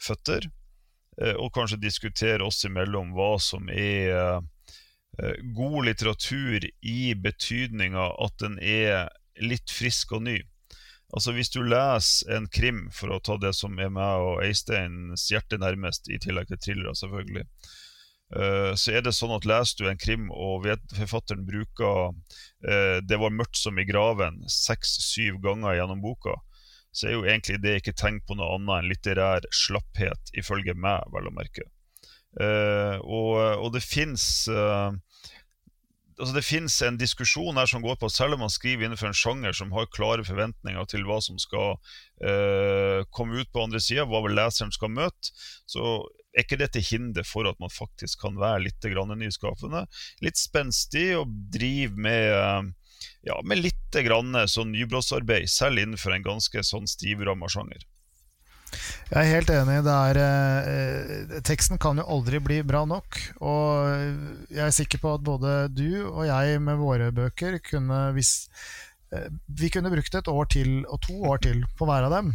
føtter, 0.01 0.49
eh, 1.21 1.33
og 1.33 1.53
kanskje 1.55 1.81
diskutere 1.81 2.43
oss 2.43 2.65
imellom 2.67 3.13
hva 3.15 3.37
som 3.39 3.69
er 3.71 4.11
eh, 4.13 5.37
god 5.55 5.79
litteratur 5.87 6.67
i 6.81 7.13
betydninga 7.15 8.09
at 8.25 8.37
den 8.43 8.59
er 8.59 9.09
litt 9.41 9.71
frisk 9.71 10.13
og 10.13 10.27
ny. 10.27 10.41
Altså 11.13 11.31
Hvis 11.35 11.53
du 11.53 11.61
leser 11.61 12.35
en 12.35 12.47
krim, 12.49 12.87
for 12.91 13.13
å 13.13 13.21
ta 13.21 13.37
det 13.37 13.53
som 13.53 13.77
er 13.77 13.91
meg 13.93 14.25
og 14.25 14.41
Eisteins 14.41 15.27
hjerte 15.29 15.59
nærmest, 15.61 16.09
i 16.09 16.17
tillegg 16.21 16.49
til 16.49 16.61
thrillere, 16.63 16.95
selvfølgelig, 16.97 17.45
Eh, 18.35 18.71
så 18.79 18.95
er 18.95 19.03
det 19.05 19.13
sånn 19.13 19.33
at 19.35 19.45
leser 19.45 19.79
du 19.83 19.89
en 19.89 19.99
krim, 19.99 20.29
og 20.31 20.65
forfatteren 20.97 21.43
bruker 21.45 22.13
uh, 22.65 22.97
'Det 23.03 23.19
var 23.21 23.35
mørkt 23.35 23.59
som 23.59 23.77
i 23.77 23.85
graven' 23.85 24.41
seks-syv 24.49 25.37
ganger 25.43 25.77
gjennom 25.77 26.01
boka, 26.01 26.39
så 26.93 27.09
er 27.09 27.13
jo 27.13 27.27
egentlig 27.27 27.59
det 27.61 27.75
ikke 27.79 27.95
tegn 27.97 28.21
på 28.25 28.37
noe 28.37 28.55
annet 28.55 28.79
enn 28.79 28.89
litterær 28.89 29.47
slapphet, 29.53 30.33
ifølge 30.33 30.73
meg, 30.73 31.05
vel 31.13 31.29
å 31.29 31.35
merke. 31.35 31.67
Uh, 32.33 32.97
og, 33.05 33.33
og, 33.61 33.69
det 33.75 33.83
fins 33.85 34.47
altså 36.19 36.33
det 36.35 36.45
finnes 36.45 36.75
en 36.85 36.97
diskusjon 36.99 37.57
her 37.57 37.69
som 37.69 37.83
går 37.83 37.97
på 37.99 38.09
at 38.09 38.15
selv 38.15 38.37
om 38.37 38.43
man 38.45 38.51
skriver 38.53 38.87
innenfor 38.87 39.09
en 39.09 39.17
sjanger 39.17 39.55
som 39.57 39.73
har 39.75 39.89
klare 39.93 40.25
forventninger 40.27 40.89
til 40.91 41.05
hva 41.07 41.19
som 41.23 41.39
skal 41.41 41.77
uh, 41.77 42.99
komme 43.15 43.41
ut 43.41 43.51
på 43.53 43.63
andre 43.65 43.81
sida, 43.83 44.05
hva 44.09 44.21
leseren 44.29 44.73
skal 44.73 44.93
møte, 44.93 45.33
så 45.69 46.03
er 46.33 46.45
ikke 46.45 46.59
det 46.61 46.71
til 46.73 46.85
hinder 46.87 47.27
for 47.27 47.49
at 47.49 47.59
man 47.61 47.73
faktisk 47.73 48.23
kan 48.25 48.39
være 48.41 48.65
litt 48.67 48.87
nyskapende? 49.21 49.85
Litt 50.25 50.39
spenstig 50.41 51.11
og 51.19 51.33
drive 51.53 51.93
med, 51.95 52.33
uh, 52.33 53.07
ja, 53.29 53.39
med 53.45 53.61
litt 53.61 54.01
grann 54.05 54.33
sånn 54.49 54.73
nybrottsarbeid, 54.73 55.49
selv 55.49 55.81
innenfor 55.81 56.15
en 56.15 56.25
ganske 56.25 56.65
sånn 56.65 56.89
stivramma 56.89 57.49
sjanger. 57.49 57.85
Jeg 59.09 59.19
er 59.19 59.33
helt 59.35 59.51
enig. 59.53 59.75
Er, 59.87 60.19
eh, 60.19 61.41
teksten 61.45 61.79
kan 61.81 61.99
jo 61.99 62.07
aldri 62.15 62.39
bli 62.43 62.61
bra 62.65 62.83
nok. 62.89 63.19
Og 63.45 64.47
jeg 64.49 64.63
er 64.65 64.73
sikker 64.75 65.01
på 65.03 65.13
at 65.17 65.25
både 65.25 65.53
du 65.73 66.05
og 66.07 66.25
jeg 66.29 66.61
med 66.63 66.81
våre 66.81 67.11
bøker 67.15 67.59
kunne 67.63 68.07
hvis, 68.17 68.49
eh, 69.11 69.29
Vi 69.47 69.69
kunne 69.69 69.93
brukt 69.93 70.15
et 70.15 70.27
år 70.27 70.49
til 70.49 70.85
og 70.85 71.01
to 71.01 71.19
år 71.29 71.43
til 71.45 71.63
på 71.77 71.85
hver 71.85 72.09
av 72.09 72.17
dem. 72.17 72.33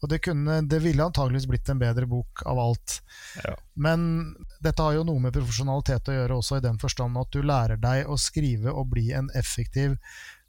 Og 0.00 0.08
det, 0.08 0.22
kunne, 0.24 0.62
det 0.64 0.80
ville 0.80 1.04
antageligvis 1.04 1.46
blitt 1.48 1.68
en 1.68 1.80
bedre 1.80 2.06
bok 2.08 2.42
av 2.48 2.58
alt. 2.58 3.00
Ja. 3.44 3.52
Men 3.76 4.34
dette 4.64 4.80
har 4.80 4.96
jo 4.96 5.04
noe 5.04 5.20
med 5.20 5.34
profesjonalitet 5.36 6.08
å 6.08 6.16
gjøre 6.16 6.38
også, 6.40 6.56
i 6.56 6.64
den 6.64 6.80
forstand 6.80 7.20
at 7.20 7.32
du 7.34 7.42
lærer 7.44 7.76
deg 7.80 8.08
å 8.08 8.16
skrive 8.16 8.72
og 8.72 8.94
bli 8.94 9.10
en 9.16 9.28
effektiv 9.36 9.98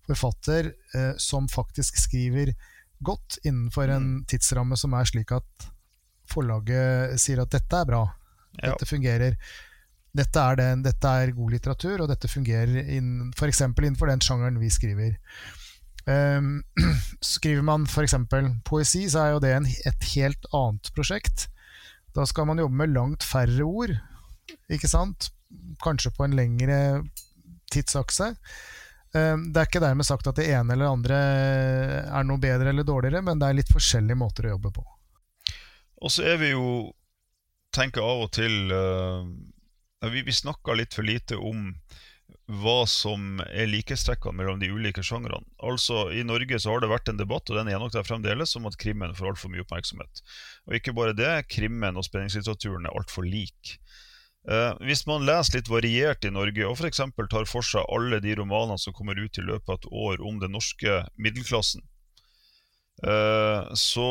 forfatter 0.07 0.71
eh, 0.95 1.11
som 1.19 1.51
faktisk 1.51 1.99
skriver 1.99 2.53
godt 3.03 3.39
innenfor 3.43 3.91
en 3.91 4.07
mm. 4.07 4.23
tidsramme 4.31 4.77
som 4.79 4.95
er 4.97 5.09
slik 5.09 5.33
at 5.35 5.67
forlaget 6.31 7.19
sier 7.21 7.41
at 7.43 7.51
dette 7.51 7.81
er 7.81 7.87
bra, 7.89 8.05
dette 8.61 8.87
fungerer. 8.87 9.37
Dette 10.11 10.43
er, 10.43 10.57
den, 10.59 10.83
dette 10.83 11.07
er, 11.07 11.31
god 11.35 11.53
litteratur, 11.53 12.03
og 12.03 12.09
dette 12.11 12.27
fungerer 12.27 12.91
inn, 12.91 13.31
f.eks. 13.31 13.61
innenfor 13.69 14.11
den 14.11 14.23
sjangeren 14.23 14.59
vi 14.59 14.71
skriver. 14.73 15.15
Um, 16.03 16.57
skriver 17.33 17.63
man 17.63 17.87
f.eks. 17.87 18.17
poesi, 18.67 19.05
så 19.11 19.23
er 19.23 19.35
jo 19.35 19.43
det 19.43 19.53
en, 19.55 19.69
et 19.87 20.07
helt 20.15 20.49
annet 20.51 20.91
prosjekt. 20.95 21.47
Da 22.15 22.25
skal 22.27 22.49
man 22.49 22.59
jobbe 22.59 22.75
med 22.75 22.91
langt 22.91 23.23
færre 23.23 23.63
ord, 23.63 23.95
ikke 24.71 24.91
sant? 24.91 25.31
Kanskje 25.83 26.11
på 26.15 26.27
en 26.27 26.35
lengre 26.35 26.81
tidsakse. 27.71 28.33
Ehm, 29.17 29.49
det 29.51 29.59
er 29.59 29.69
ikke 29.69 29.83
dermed 29.83 30.07
sagt 30.07 30.29
at 30.31 30.39
det 30.39 30.47
ene 30.53 30.75
eller 30.75 30.91
andre 30.91 31.19
er 32.07 32.27
noe 32.27 32.41
bedre 32.41 32.71
eller 32.71 32.87
dårligere, 32.87 33.23
men 33.25 33.41
det 33.41 33.49
er 33.49 33.59
litt 33.59 33.73
forskjellige 33.73 34.19
måter 34.19 34.47
å 34.47 34.55
jobbe 34.55 34.73
på. 34.77 34.85
Og 36.01 36.13
så 36.13 36.25
er 36.31 36.39
vi 36.41 36.53
jo 36.53 36.91
tenker 37.75 38.03
av 38.03 38.25
og 38.25 38.31
til 38.35 38.71
uh, 38.73 39.27
Vi, 40.09 40.23
vi 40.25 40.33
snakker 40.33 40.75
litt 40.75 40.95
for 40.97 41.07
lite 41.07 41.37
om 41.37 41.69
hva 42.51 42.81
som 42.89 43.39
er 43.45 43.69
likhetstrekkene 43.69 44.35
mellom 44.35 44.59
de 44.59 44.71
ulike 44.73 45.03
sjangrene. 45.05 45.45
Altså, 45.63 46.09
I 46.11 46.23
Norge 46.27 46.57
så 46.59 46.73
har 46.73 46.81
det 46.83 46.89
vært 46.91 47.11
en 47.11 47.19
debatt, 47.19 47.47
og 47.47 47.59
den 47.59 47.69
er 47.71 47.79
nok 47.79 47.93
der 47.93 48.07
fremdeles, 48.07 48.55
om 48.57 48.65
at 48.67 48.75
krimmen 48.81 49.13
får 49.15 49.29
altfor 49.29 49.53
mye 49.53 49.63
oppmerksomhet. 49.63 50.23
Og 50.67 50.75
ikke 50.75 50.95
bare 50.97 51.15
det, 51.15 51.29
krimmen 51.53 51.99
og 51.99 52.07
spenningslitteraturen 52.07 52.89
er 52.89 52.97
altfor 52.97 53.27
lik. 53.27 53.77
Eh, 54.49 54.71
hvis 54.87 55.03
man 55.05 55.25
leser 55.27 55.59
litt 55.59 55.69
variert 55.69 56.25
i 56.25 56.31
Norge, 56.33 56.65
og 56.65 56.79
f.eks. 56.79 57.03
tar 57.29 57.49
for 57.49 57.65
seg 57.65 57.85
alle 57.93 58.21
de 58.23 58.33
romanene 58.39 58.79
som 58.81 58.95
kommer 58.97 59.19
ut 59.19 59.37
i 59.37 59.45
løpet 59.45 59.69
av 59.69 59.77
et 59.77 59.91
år 59.91 60.23
om 60.25 60.39
den 60.41 60.55
norske 60.55 61.03
middelklassen, 61.21 61.83
eh, 63.05 63.69
så 63.77 64.07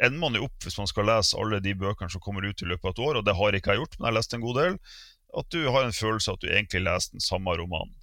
ender 0.00 0.18
man 0.18 0.34
jo 0.34 0.48
opp, 0.48 0.58
hvis 0.64 0.78
man 0.80 0.90
skal 0.90 1.06
lese 1.06 1.38
alle 1.38 1.60
de 1.62 1.76
bøkene 1.78 2.10
som 2.10 2.22
kommer 2.24 2.46
ut 2.48 2.62
i 2.64 2.66
løpet 2.66 2.88
av 2.88 2.96
et 2.96 3.04
år, 3.06 3.20
og 3.20 3.28
det 3.28 3.36
har 3.38 3.54
ikke 3.54 3.74
jeg 3.74 3.82
gjort, 3.84 3.96
men 3.98 4.08
jeg 4.08 4.10
har 4.10 4.18
lest 4.18 4.34
en 4.34 4.44
god 4.46 4.58
del, 4.58 4.78
at 5.38 5.54
du 5.54 5.60
har 5.68 5.86
en 5.86 5.94
følelse 5.94 6.32
av 6.32 6.38
at 6.38 6.42
du 6.42 6.50
egentlig 6.50 6.82
leser 6.88 7.14
den 7.14 7.22
samme 7.22 7.54
romanen. 7.60 7.94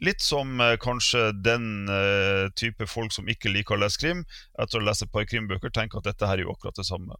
Litt 0.00 0.22
som 0.24 0.60
eh, 0.64 0.76
kanskje 0.80 1.26
den 1.44 1.88
eh, 1.92 2.46
type 2.56 2.86
folk 2.88 3.12
som 3.12 3.28
ikke 3.28 3.52
liker 3.52 3.76
å 3.76 3.82
lese 3.82 4.00
krim, 4.00 4.22
etter 4.60 4.80
å 4.80 4.84
lese 4.86 5.04
et 5.04 5.12
par 5.12 5.26
krimbøker, 5.28 5.72
tenker 5.76 6.00
at 6.00 6.08
dette 6.08 6.28
her 6.28 6.40
er 6.40 6.46
jo 6.46 6.54
akkurat 6.54 6.78
det 6.80 6.86
samme. 6.88 7.18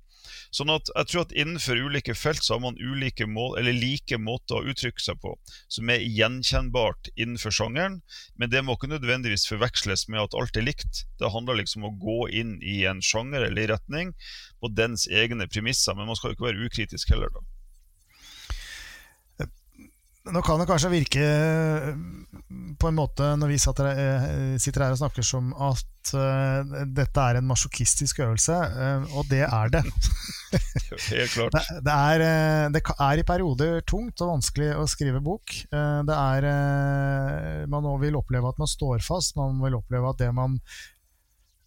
Sånn 0.55 0.73
at 0.73 0.89
jeg 0.95 1.11
tror 1.11 1.27
at 1.27 1.35
innenfor 1.37 1.77
ulike 1.77 2.17
felt 2.17 2.41
så 2.47 2.57
har 2.57 2.63
man 2.65 2.81
ulike 2.81 3.29
må 3.29 3.51
eller 3.61 3.77
like 3.77 4.17
måter 4.17 4.61
å 4.61 4.73
uttrykke 4.73 5.05
seg 5.05 5.21
på, 5.21 5.35
som 5.69 5.93
er 5.93 6.07
gjenkjennbart 6.07 7.13
innenfor 7.17 7.53
sjangeren, 7.53 8.01
men 8.41 8.53
det 8.53 8.65
må 8.65 8.79
ikke 8.79 8.93
nødvendigvis 8.95 9.49
forveksles 9.51 10.09
med 10.09 10.25
at 10.25 10.41
alt 10.41 10.57
er 10.57 10.69
likt. 10.71 11.05
Det 11.21 11.35
handler 11.37 11.61
liksom 11.61 11.85
om 11.85 11.93
å 11.93 12.01
gå 12.01 12.19
inn 12.41 12.57
i 12.65 12.81
en 12.89 13.05
sjanger 13.05 13.45
eller 13.51 13.75
retning 13.75 14.17
på 14.61 14.73
dens 14.73 15.05
egne 15.13 15.49
premisser, 15.53 15.97
men 15.97 16.09
man 16.09 16.17
skal 16.17 16.33
jo 16.33 16.41
ikke 16.41 16.49
være 16.49 16.71
ukritisk 16.71 17.13
heller, 17.13 17.33
da. 17.37 17.45
Nå 20.31 20.43
kan 20.47 20.61
det 20.61 20.69
kanskje 20.69 20.93
virke 20.93 21.25
på 22.81 22.89
en 22.89 22.97
måte, 22.97 23.27
når 23.37 23.51
vi 23.51 23.59
sitter 23.61 24.85
her 24.85 24.95
og 24.95 24.99
snakker, 25.01 25.25
som 25.27 25.51
at 25.55 26.13
uh, 26.17 26.85
dette 26.87 27.25
er 27.25 27.39
en 27.39 27.49
masochistisk 27.49 28.23
øvelse, 28.25 28.57
og 29.13 29.27
det 29.31 29.43
er 29.45 29.73
det. 29.75 29.83
Helt 31.11 31.35
klart. 31.35 31.59
Det, 31.85 31.95
er, 31.95 32.25
det, 32.73 32.83
er, 32.95 33.21
i 33.21 33.27
perioder 33.27 33.83
tungt 33.87 34.23
og 34.25 34.33
vanskelig 34.37 34.71
å 34.79 34.87
skrive 34.91 35.21
bok. 35.25 35.53
det 35.71 36.17
er 36.17 36.49
Man 37.71 37.91
vil 38.03 38.19
oppleve 38.19 38.51
at 38.51 38.59
man 38.59 38.71
står 38.71 39.05
fast, 39.05 39.37
man 39.39 39.61
vil 39.63 39.79
oppleve 39.79 40.11
at 40.11 40.23
det 40.25 40.33
man 40.35 40.59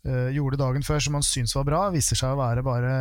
gjorde 0.04 0.60
dagen 0.60 0.84
før 0.84 1.00
som 1.00 1.16
man 1.16 1.24
syns 1.24 1.54
var 1.56 1.68
bra, 1.70 1.86
viser 1.94 2.20
seg 2.20 2.34
å 2.34 2.42
være 2.42 2.66
bare 2.66 2.96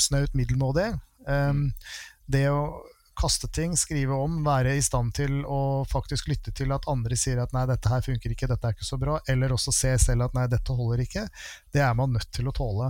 snaut 0.00 0.34
middelmådig. 0.34 0.88
Um, 1.26 1.68
det 2.30 2.48
å 2.50 2.82
kaste 3.18 3.48
ting, 3.52 3.74
skrive 3.76 4.16
om, 4.16 4.40
være 4.46 4.74
i 4.76 4.82
stand 4.84 5.12
til 5.16 5.42
å 5.44 5.84
faktisk 5.88 6.30
lytte 6.30 6.52
til 6.56 6.72
at 6.74 6.88
andre 6.90 7.16
sier 7.18 7.42
at 7.42 7.52
nei, 7.54 7.64
dette 7.68 7.90
her 7.92 8.04
funker 8.04 8.32
ikke, 8.32 8.48
dette 8.50 8.68
er 8.68 8.76
ikke 8.76 8.88
så 8.88 8.98
bra, 9.00 9.18
eller 9.28 9.54
også 9.54 9.74
se 9.76 9.92
selv 10.00 10.28
at 10.28 10.36
nei, 10.36 10.46
dette 10.50 10.76
holder 10.76 11.04
ikke, 11.04 11.26
det 11.74 11.84
er 11.84 11.94
man 11.98 12.14
nødt 12.16 12.30
til 12.34 12.48
å 12.48 12.56
tåle. 12.56 12.88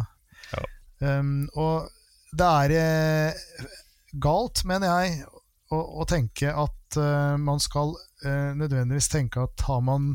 Ja. 0.53 0.65
Um, 1.03 1.49
og 1.59 1.91
det 2.39 2.49
er 2.49 2.75
eh, 2.79 3.67
galt, 4.23 4.65
mener 4.69 5.03
jeg, 5.03 5.27
å, 5.73 5.81
å 6.03 6.09
tenke 6.09 6.53
at 6.53 6.99
uh, 7.01 7.35
man 7.41 7.61
skal 7.63 7.95
uh, 7.97 8.53
nødvendigvis 8.59 9.11
tenke 9.13 9.43
at 9.43 9.67
har 9.67 9.83
man, 9.85 10.13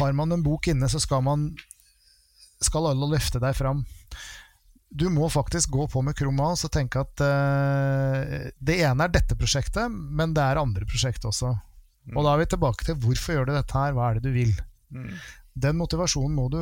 har 0.00 0.16
man 0.16 0.32
en 0.34 0.44
bok 0.46 0.70
inne, 0.72 0.88
så 0.90 1.02
skal 1.02 1.24
man 1.26 1.50
skal 2.62 2.88
alle 2.88 3.10
løfte 3.12 3.40
deg 3.42 3.52
fram 3.58 3.84
du 4.88 5.08
må 5.10 5.28
faktisk 5.32 5.72
gå 5.74 5.86
på 5.90 6.02
med 6.04 6.16
krum 6.16 6.38
og 6.40 6.60
tenke 6.72 7.02
at 7.02 7.22
uh, 7.24 8.50
det 8.58 8.78
ene 8.86 9.06
er 9.06 9.12
dette 9.12 9.36
prosjektet, 9.38 9.90
men 9.90 10.34
det 10.36 10.44
er 10.44 10.60
andre 10.62 10.86
prosjekt 10.88 11.26
også. 11.26 11.52
Mm. 12.06 12.16
Og 12.16 12.26
da 12.26 12.34
er 12.34 12.42
vi 12.42 12.50
tilbake 12.54 12.86
til 12.86 12.98
hvorfor 13.02 13.36
gjør 13.36 13.48
du 13.48 13.54
dette 13.56 13.76
her, 13.76 13.96
hva 13.96 14.10
er 14.10 14.18
det 14.18 14.28
du 14.28 14.36
vil? 14.36 14.52
Mm. 14.94 15.10
Den 15.66 15.80
motivasjonen 15.80 16.36
må 16.36 16.48
du 16.52 16.60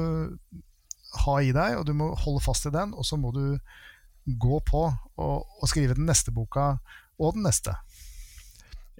ha 1.24 1.34
i 1.42 1.52
deg, 1.54 1.78
og 1.78 1.86
du 1.86 1.92
må 1.96 2.10
holde 2.24 2.42
fast 2.42 2.66
i 2.66 2.74
den, 2.74 2.94
og 2.96 3.06
så 3.06 3.18
må 3.20 3.30
du 3.34 3.58
gå 4.24 4.60
på 4.64 4.86
og, 4.88 5.34
og 5.44 5.68
skrive 5.68 5.96
den 5.98 6.08
neste 6.08 6.32
boka 6.34 6.78
og 7.20 7.36
den 7.36 7.44
neste. 7.46 7.76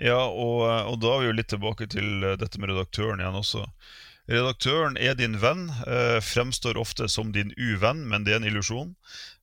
Ja, 0.02 0.21
og, 0.26 0.64
og, 0.90 0.99
da 1.00 1.14
er 1.14 1.23
vi 1.23 1.28
jo 1.31 1.37
litt 1.38 1.50
tilbake 1.52 1.87
til 1.90 2.26
dette 2.40 2.61
med 2.61 2.73
redaktøren 2.73 3.23
igjen 3.23 3.38
også. 3.38 3.62
Redaktøren 4.31 4.97
er 4.97 5.19
din 5.19 5.37
venn, 5.37 5.66
eh, 5.85 6.19
fremstår 6.25 6.78
ofte 6.81 7.11
som 7.12 7.33
din 7.33 7.52
uvenn, 7.61 8.07
men 8.09 8.25
det 8.25 8.33
er 8.33 8.40
en 8.40 8.49
illusjon. 8.49 8.95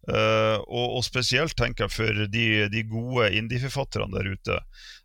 Eh, 0.09 0.57
og, 0.57 0.87
og, 0.97 1.03
spesielt 1.05 1.53
tenker 1.53 1.85
jeg 1.85 1.93
for 1.93 2.23
de, 2.33 2.47
de 2.73 2.81
gode 2.89 3.27
indie-forfatterne 3.37 4.09
der 4.15 4.31
ute. 4.33 4.57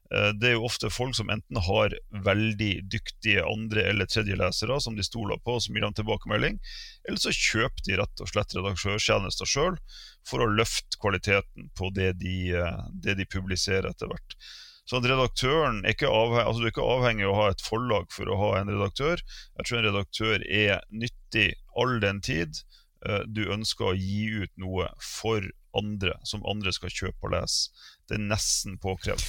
Eh, 0.08 0.30
det 0.40 0.48
er 0.48 0.56
jo 0.56 0.64
ofte 0.64 0.88
folk 0.88 1.12
som 1.18 1.28
enten 1.28 1.60
har 1.68 1.92
veldig 2.24 2.72
dyktige 2.88 3.44
andre- 3.44 3.84
eller 3.90 4.08
tredjelesere 4.08 4.80
som 4.80 4.96
de 4.96 5.04
stoler 5.04 5.36
på, 5.44 5.58
som 5.60 5.76
gir 5.76 5.84
dem 5.84 5.98
tilbakemelding, 6.00 6.56
eller 7.04 7.20
så 7.20 7.36
kjøper 7.36 7.84
de 7.84 8.00
rett 8.00 8.24
og 8.24 8.32
slett 8.32 8.56
redaktørtjenester 8.56 9.52
sjøl 9.52 9.76
for 10.24 10.40
å 10.40 10.52
løfte 10.56 10.96
kvaliteten 11.02 11.68
på 11.76 11.92
det 11.92 12.14
de, 12.24 12.38
det 13.04 13.20
de 13.20 13.28
publiserer 13.28 13.92
etter 13.92 14.08
hvert. 14.08 14.40
Så 14.86 15.00
at 15.00 15.08
redaktøren 15.10 15.82
er 15.82 15.96
ikke 15.96 16.10
avhengig, 16.10 16.46
altså 16.46 16.62
Du 16.62 16.66
er 16.68 16.72
ikke 16.74 16.88
avhengig 16.94 17.26
av 17.26 17.32
å 17.32 17.38
ha 17.40 17.46
et 17.50 17.64
forlag 17.66 18.08
for 18.14 18.30
å 18.30 18.38
ha 18.38 18.50
en 18.60 18.70
redaktør. 18.70 19.22
Jeg 19.58 19.68
tror 19.68 19.80
en 19.80 19.88
redaktør 19.88 20.46
er 20.46 20.82
nyttig 20.94 21.48
all 21.76 21.98
den 22.02 22.22
tid 22.22 22.62
uh, 23.06 23.22
du 23.26 23.48
ønsker 23.50 23.90
å 23.90 23.98
gi 23.98 24.44
ut 24.44 24.52
noe 24.62 24.88
for 25.02 25.44
andre, 25.76 26.14
som 26.24 26.46
andre 26.48 26.72
skal 26.72 26.94
kjøpe 26.94 27.26
og 27.26 27.34
lese. 27.34 27.74
Det 28.06 28.16
er 28.16 28.28
nesten 28.30 28.78
påkrevd. 28.82 29.26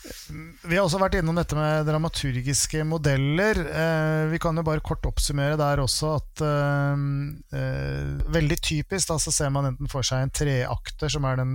Vi 0.00 0.76
har 0.76 0.84
også 0.86 1.00
vært 1.00 1.18
innom 1.18 1.36
dette 1.36 1.56
med 1.56 1.84
dramaturgiske 1.88 2.84
modeller. 2.88 3.58
Eh, 3.68 4.22
vi 4.32 4.38
kan 4.40 4.56
jo 4.56 4.64
bare 4.64 4.84
kort 4.84 5.04
oppsummere 5.08 5.58
der 5.60 5.82
også 5.82 6.14
at 6.16 6.42
eh, 6.46 7.02
eh, 7.58 8.30
veldig 8.32 8.58
typisk 8.64 9.10
da 9.12 9.18
så 9.20 9.34
ser 9.34 9.52
man 9.52 9.68
enten 9.68 9.90
for 9.92 10.06
seg 10.06 10.24
en 10.24 10.32
treakter, 10.32 11.12
som 11.12 11.26
er 11.28 11.40
den 11.42 11.54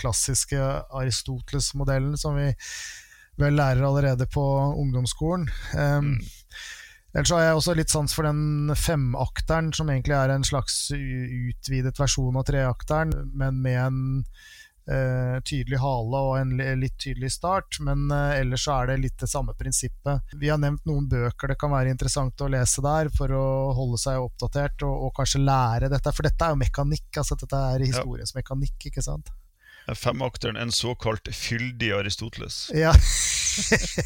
klassiske 0.00 0.60
Aristoteles-modellen 1.00 2.18
som 2.20 2.36
vi 2.36 2.50
vel 3.40 3.56
lærer 3.56 3.84
allerede 3.84 4.28
på 4.32 4.44
ungdomsskolen. 4.80 5.48
Mm. 5.76 6.12
Ellers 7.16 7.32
har 7.32 7.42
jeg 7.46 7.56
også 7.56 7.74
litt 7.76 7.92
sans 7.92 8.12
for 8.12 8.28
den 8.28 8.74
femakteren, 8.76 9.72
som 9.76 9.88
egentlig 9.92 10.16
er 10.16 10.34
en 10.34 10.44
slags 10.44 10.90
utvidet 10.92 11.96
versjon 11.96 12.36
av 12.36 12.44
treakteren, 12.48 13.12
men 13.36 13.60
med 13.64 13.80
en 13.80 14.00
Uh, 14.86 15.40
tydelig 15.42 15.80
hale 15.82 16.18
og 16.22 16.36
en 16.38 16.52
litt 16.78 16.94
tydelig 17.02 17.32
start, 17.34 17.80
men 17.82 18.04
uh, 18.12 18.36
ellers 18.38 18.68
så 18.68 18.76
er 18.76 18.92
det 18.92 19.00
litt 19.02 19.16
det 19.18 19.26
samme 19.26 19.50
prinsippet. 19.58 20.36
Vi 20.38 20.46
har 20.46 20.60
nevnt 20.62 20.84
noen 20.86 21.08
bøker 21.10 21.50
det 21.50 21.56
kan 21.58 21.72
være 21.74 21.90
interessant 21.90 22.44
å 22.44 22.46
lese 22.52 22.84
der 22.84 23.10
for 23.16 23.34
å 23.34 23.46
holde 23.74 23.98
seg 23.98 24.22
oppdatert 24.22 24.84
og, 24.86 25.08
og 25.08 25.10
kanskje 25.16 25.42
lære 25.42 25.90
dette, 25.90 26.12
for 26.14 26.28
dette 26.28 26.46
er 26.46 26.54
jo 26.54 26.60
mekanikk. 26.60 27.08
altså 27.18 27.34
Dette 27.40 27.64
er 27.72 27.82
historiens 27.82 28.30
ja. 28.30 28.38
mekanikk, 28.38 28.76
ikke 28.92 29.02
sant? 29.02 29.32
Femakteren 29.90 30.56
en 30.62 30.70
såkalt 30.74 31.32
fyldig 31.34 31.90
Aristoteles. 31.98 32.60
Ja. 32.74 32.94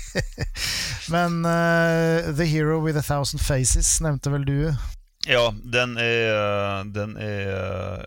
men 1.14 1.44
uh, 1.44 2.32
The 2.32 2.48
Hero 2.48 2.80
with 2.80 2.96
a 2.96 3.04
Thousand 3.04 3.44
Faces 3.44 3.98
nevnte 4.00 4.32
vel 4.32 4.48
du? 4.48 4.58
Ja, 5.28 5.50
den 5.52 5.98
er, 6.00 6.88
den 6.88 7.18
er, 7.20 7.54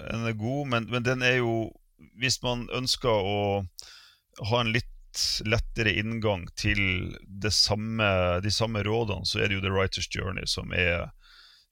den 0.10 0.26
er 0.26 0.38
god, 0.42 0.68
men, 0.74 0.90
men 0.90 1.06
den 1.06 1.22
er 1.22 1.38
jo 1.44 1.70
hvis 2.20 2.40
man 2.44 2.68
ønsker 2.74 3.10
å 3.12 3.40
ha 4.50 4.62
en 4.62 4.74
litt 4.74 4.90
lettere 5.46 5.94
inngang 6.02 6.48
til 6.58 7.14
samme, 7.54 8.08
de 8.42 8.52
samme 8.52 8.82
rådene, 8.86 9.28
så 9.30 9.44
er 9.44 9.50
det 9.50 9.60
jo 9.60 9.66
The 9.66 9.74
Writer's 9.74 10.10
Journey 10.10 10.48
som 10.50 10.74
er 10.74 11.12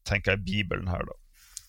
tenker 0.08 0.36
jeg, 0.36 0.46
Bibelen 0.46 0.90
her, 0.92 1.04
da. 1.06 1.18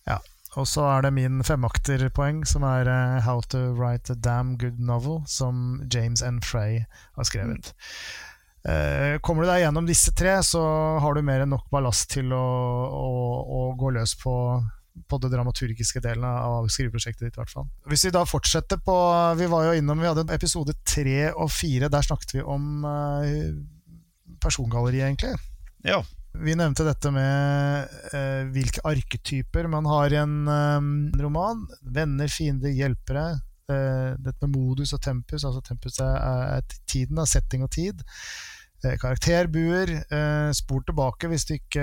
Ja. 0.08 0.18
Og 0.60 0.66
så 0.68 0.84
er 0.84 1.06
det 1.06 1.14
min 1.16 1.40
femakterpoeng, 1.44 2.42
som 2.48 2.64
er 2.68 2.88
uh, 2.88 3.22
How 3.24 3.40
to 3.54 3.70
Write 3.72 4.12
a 4.12 4.16
Damn 4.20 4.58
Good 4.60 4.82
Novel, 4.84 5.22
som 5.26 5.80
James 5.92 6.20
N. 6.20 6.42
Frey 6.44 6.82
har 7.16 7.28
skrevet. 7.28 7.72
Mm. 7.72 8.28
Uh, 8.62 9.14
kommer 9.24 9.42
du 9.42 9.48
deg 9.48 9.64
gjennom 9.64 9.88
disse 9.88 10.12
tre, 10.14 10.36
så 10.44 10.60
har 11.00 11.16
du 11.16 11.24
mer 11.24 11.44
enn 11.44 11.54
nok 11.54 11.70
ballast 11.72 12.10
til 12.12 12.34
å, 12.36 12.44
å, 12.84 13.08
å 13.48 13.62
gå 13.80 13.94
løs 13.96 14.12
på 14.20 14.34
på 15.08 15.18
det 15.22 15.30
dramaturgiske 15.32 16.02
delen 16.04 16.24
av 16.26 16.66
skriveprosjektet 16.72 17.26
ditt. 17.26 17.36
I 17.38 17.42
hvert 17.42 17.52
fall. 17.52 17.68
Hvis 17.88 18.06
vi 18.06 18.12
da 18.14 18.24
fortsetter 18.28 18.80
på 18.84 18.96
Vi 19.38 19.48
var 19.50 19.68
jo 19.68 19.76
innom, 19.80 20.00
vi 20.02 20.10
hadde 20.10 20.26
episode 20.34 20.74
tre 20.84 21.30
og 21.32 21.48
fire. 21.52 21.88
Der 21.92 22.04
snakket 22.04 22.36
vi 22.36 22.42
om 22.44 22.84
uh, 22.84 23.54
persongalleriet, 24.42 25.06
egentlig. 25.06 25.36
Ja. 25.86 26.02
Vi 26.32 26.54
nevnte 26.56 26.86
dette 26.86 27.10
med 27.12 27.90
eh, 28.16 28.46
hvilke 28.54 28.80
arketyper 28.88 29.66
man 29.68 29.84
har 29.84 30.14
i 30.14 30.20
en 30.22 30.36
eh, 30.48 30.86
roman. 31.20 31.66
Venner, 31.82 32.30
fiender, 32.32 32.72
hjelpere. 32.72 33.26
Eh, 33.68 34.14
dette 34.16 34.48
med 34.48 34.56
modus 34.56 34.94
og 34.96 35.02
tempus. 35.04 35.44
Altså 35.44 35.60
tempus 35.66 36.00
er, 36.00 36.16
er 36.56 36.78
tiden, 36.88 37.20
er 37.20 37.28
setting 37.28 37.66
og 37.66 37.72
tid. 37.74 38.00
Eh, 38.84 38.96
karakterbuer. 38.98 39.90
Eh, 40.10 40.52
spor 40.58 40.82
tilbake 40.86 41.30
hvis 41.30 41.46
du 41.46 41.54
ikke 41.54 41.82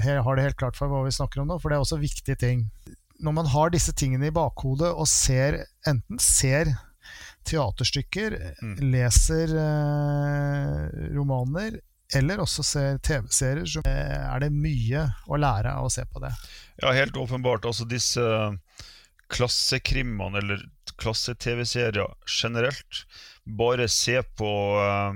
eh, 0.00 0.20
har 0.24 0.36
det 0.36 0.46
helt 0.46 0.60
klart 0.60 0.78
for 0.78 0.88
hva 0.88 1.02
vi 1.04 1.12
snakker 1.12 1.42
om 1.42 1.50
nå, 1.50 1.58
for 1.60 1.68
det 1.68 1.76
er 1.76 1.84
også 1.84 2.00
viktige 2.00 2.40
ting. 2.40 2.64
Når 3.20 3.36
man 3.36 3.50
har 3.52 3.72
disse 3.72 3.92
tingene 3.92 4.30
i 4.30 4.34
bakhodet 4.34 4.94
og 4.94 5.08
ser, 5.10 5.60
enten 5.88 6.20
ser 6.22 6.72
teaterstykker, 7.44 8.36
mm. 8.62 8.74
leser 8.92 9.52
romaner 11.12 11.76
eller 12.16 12.40
også 12.42 12.64
ser 12.66 12.96
TV-serier, 13.04 13.68
så 13.68 13.82
er 13.86 14.40
det 14.42 14.50
mye 14.50 15.04
å 15.30 15.38
lære 15.38 15.76
av 15.76 15.86
å 15.86 15.92
se 15.92 16.02
på 16.08 16.22
det. 16.24 16.32
Ja, 16.82 16.94
helt 16.96 17.16
åpenbart. 17.20 17.68
Altså 17.68 17.86
disse 17.88 18.24
klassekrimene, 19.30 20.40
eller 20.40 20.64
klasse-TV-serier 21.00 22.10
generelt. 22.26 23.04
Bare 23.46 23.86
se 23.92 24.18
på 24.36 24.50
uh, 24.80 25.14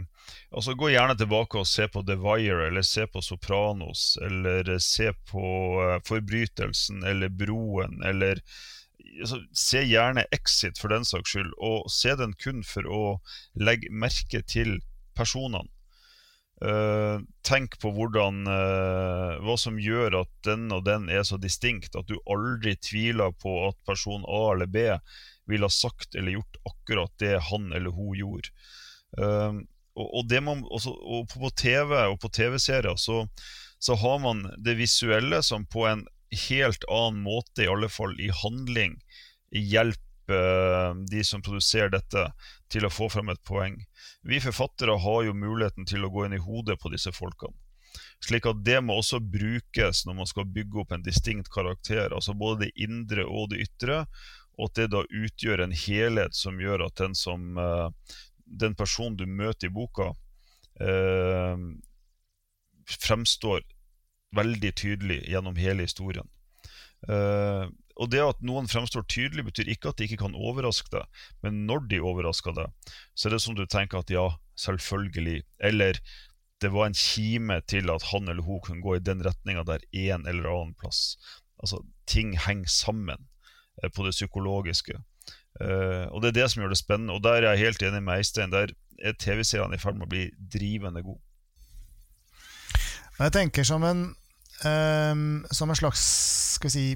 Altså 0.55 0.75
Gå 0.79 0.93
gjerne 0.93 1.17
tilbake 1.19 1.59
og 1.61 1.69
se 1.69 1.89
på 1.91 2.05
The 2.07 2.17
Wire, 2.21 2.69
eller 2.69 2.87
se 2.87 3.07
på 3.11 3.23
Sopranos, 3.25 4.15
eller 4.23 4.71
se 4.83 5.11
på 5.31 5.45
uh, 5.81 5.99
Forbrytelsen, 6.07 7.03
eller 7.07 7.33
Broen, 7.33 8.01
eller 8.07 8.41
altså, 9.21 9.41
Se 9.53 9.83
gjerne 9.85 10.27
Exit 10.35 10.81
for 10.81 10.95
den 10.95 11.07
saks 11.09 11.35
skyld, 11.35 11.53
og 11.59 11.91
se 11.93 12.15
den 12.21 12.35
kun 12.39 12.63
for 12.67 12.87
å 12.87 13.05
legge 13.59 13.91
merke 13.91 14.45
til 14.47 14.79
personene. 15.19 15.71
Uh, 16.65 17.19
tenk 17.43 17.75
på 17.83 17.91
hvordan 17.93 18.45
uh, 18.47 19.41
hva 19.43 19.57
som 19.59 19.75
gjør 19.83 20.21
at 20.23 20.31
den 20.47 20.69
og 20.73 20.85
den 20.87 21.11
er 21.13 21.27
så 21.27 21.37
distinkt, 21.41 21.99
at 21.99 22.07
du 22.09 22.15
aldri 22.31 22.77
tviler 22.79 23.35
på 23.43 23.57
at 23.67 23.77
person 23.85 24.23
A 24.31 24.45
eller 24.55 24.71
B 24.71 24.87
ville 25.51 25.67
ha 25.67 25.75
sagt 25.75 26.15
eller 26.15 26.39
gjort 26.39 26.61
akkurat 26.71 27.13
det 27.21 27.35
han 27.51 27.73
eller 27.75 27.93
hun 27.93 28.15
gjorde. 28.17 28.55
Uh, 29.19 29.61
og, 29.95 30.09
og, 30.19 30.33
man, 30.43 30.65
også, 30.71 30.91
og, 30.91 31.29
på 31.31 31.51
TV 31.57 31.95
og 32.09 32.19
på 32.23 32.31
TV-serier 32.35 32.97
så, 32.99 33.25
så, 33.79 33.95
har 33.95 34.19
man 34.23 34.45
det 34.65 34.77
visuelle 34.79 35.43
som 35.43 35.67
på 35.67 35.87
en 35.87 36.07
helt 36.49 36.85
annen 36.91 37.23
måte, 37.23 37.63
i 37.63 37.71
alle 37.71 37.89
fall 37.93 38.17
i 38.21 38.31
handling, 38.43 38.99
hjelper 39.55 40.03
de 41.11 41.21
som 41.23 41.43
produserer 41.45 41.93
dette, 41.95 42.25
til 42.73 42.87
å 42.87 42.91
få 42.91 43.11
frem 43.13 43.29
et 43.31 43.43
poeng. 43.47 43.77
Vi 44.27 44.41
forfattere 44.43 44.97
har 44.99 45.21
jo 45.29 45.37
muligheten 45.37 45.87
til 45.87 46.07
å 46.07 46.11
gå 46.11 46.25
inn 46.27 46.35
i 46.35 46.43
hodet 46.43 46.81
på 46.83 46.91
disse 46.91 47.13
folkene. 47.15 47.55
Slik 48.25 48.47
at 48.49 48.63
det 48.67 48.81
må 48.83 48.97
også 48.99 49.21
brukes 49.21 50.05
når 50.07 50.17
man 50.19 50.29
skal 50.29 50.49
bygge 50.51 50.81
opp 50.83 50.95
en 50.97 51.05
distinkt 51.05 51.51
karakter. 51.53 52.09
Altså 52.11 52.35
både 52.35 52.65
det 52.65 52.73
indre 52.87 53.27
og 53.29 53.53
det 53.53 53.67
ytre. 53.67 54.05
Og 54.59 54.71
at 54.71 54.79
det 54.79 54.89
da 54.95 55.03
utgjør 55.05 55.65
en 55.65 55.75
helhet 55.77 56.37
som 56.39 56.61
gjør 56.63 56.87
at 56.87 56.97
den, 57.01 57.17
som, 57.19 57.59
uh, 57.59 57.91
den 58.45 58.77
personen 58.79 59.17
du 59.17 59.27
møter 59.27 59.69
i 59.69 59.75
boka, 59.75 60.13
eh, 60.81 61.57
fremstår 62.85 63.65
veldig 64.35 64.73
tydelig 64.77 65.23
gjennom 65.31 65.57
hele 65.57 65.87
historien. 65.87 66.29
Eh, 67.09 67.65
og 67.95 68.11
det 68.11 68.23
at 68.25 68.41
noen 68.43 68.67
fremstår 68.71 69.07
tydelig, 69.07 69.45
betyr 69.47 69.71
ikke 69.71 69.93
at 69.93 70.01
de 70.01 70.09
ikke 70.09 70.23
kan 70.25 70.35
overraske 70.35 70.91
deg. 70.91 71.23
Men 71.45 71.65
når 71.69 71.87
de 71.93 72.03
overrasker 72.03 72.57
deg, 72.57 72.95
så 73.15 73.29
er 73.29 73.37
det 73.37 73.43
som 73.45 73.59
du 73.59 73.65
tenker 73.71 74.03
at 74.03 74.11
ja, 74.11 74.27
selvfølgelig. 74.59 75.43
Eller 75.63 76.01
det 76.63 76.73
var 76.75 76.89
en 76.89 76.99
kime 76.99 77.61
til 77.71 77.93
at 77.93 78.07
han 78.11 78.29
eller 78.31 78.43
hun 78.47 78.63
kunne 78.65 78.83
gå 78.83 78.97
i 78.97 79.05
den 79.05 79.23
retninga 79.27 79.65
der 79.69 79.85
en 79.93 80.27
eller 80.27 80.51
annen 80.51 80.75
plass. 80.81 81.15
Altså, 81.63 81.85
ting 82.11 82.35
henger 82.39 82.71
sammen 82.71 83.29
eh, 83.83 83.91
på 83.91 84.07
det 84.07 84.17
psykologiske. 84.17 84.99
Uh, 85.61 86.11
og 86.11 86.23
det 86.23 86.33
er 86.33 86.41
det 86.41 86.49
som 86.51 86.65
gjør 86.65 86.75
det 86.75 86.81
spennende. 86.81 87.15
Og 87.15 87.23
der 87.25 87.43
er 87.43 87.55
jeg 87.55 87.69
helt 87.69 87.87
enig 87.87 88.03
med 88.03 88.19
Eistein. 88.19 88.53
Der 88.55 88.75
er 89.05 89.17
TV-seerne 89.19 89.79
i 89.79 89.83
ferd 89.83 89.99
med 89.99 90.09
å 90.09 90.13
bli 90.15 90.27
drivende 90.55 91.05
gode. 91.05 91.23
Jeg 93.21 93.31
tenker 93.35 93.67
som 93.67 93.85
en, 93.87 94.07
um, 94.67 95.27
som 95.55 95.71
en 95.71 95.79
slags 95.79 96.03
skal 96.57 96.71
vi 96.71 96.75
si, 96.75 96.87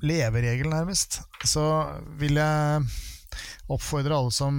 leveregel, 0.00 0.70
nærmest, 0.72 1.20
så 1.44 1.64
vil 2.20 2.38
jeg 2.40 2.84
oppfordre 3.70 4.16
alle 4.16 4.32
som, 4.34 4.56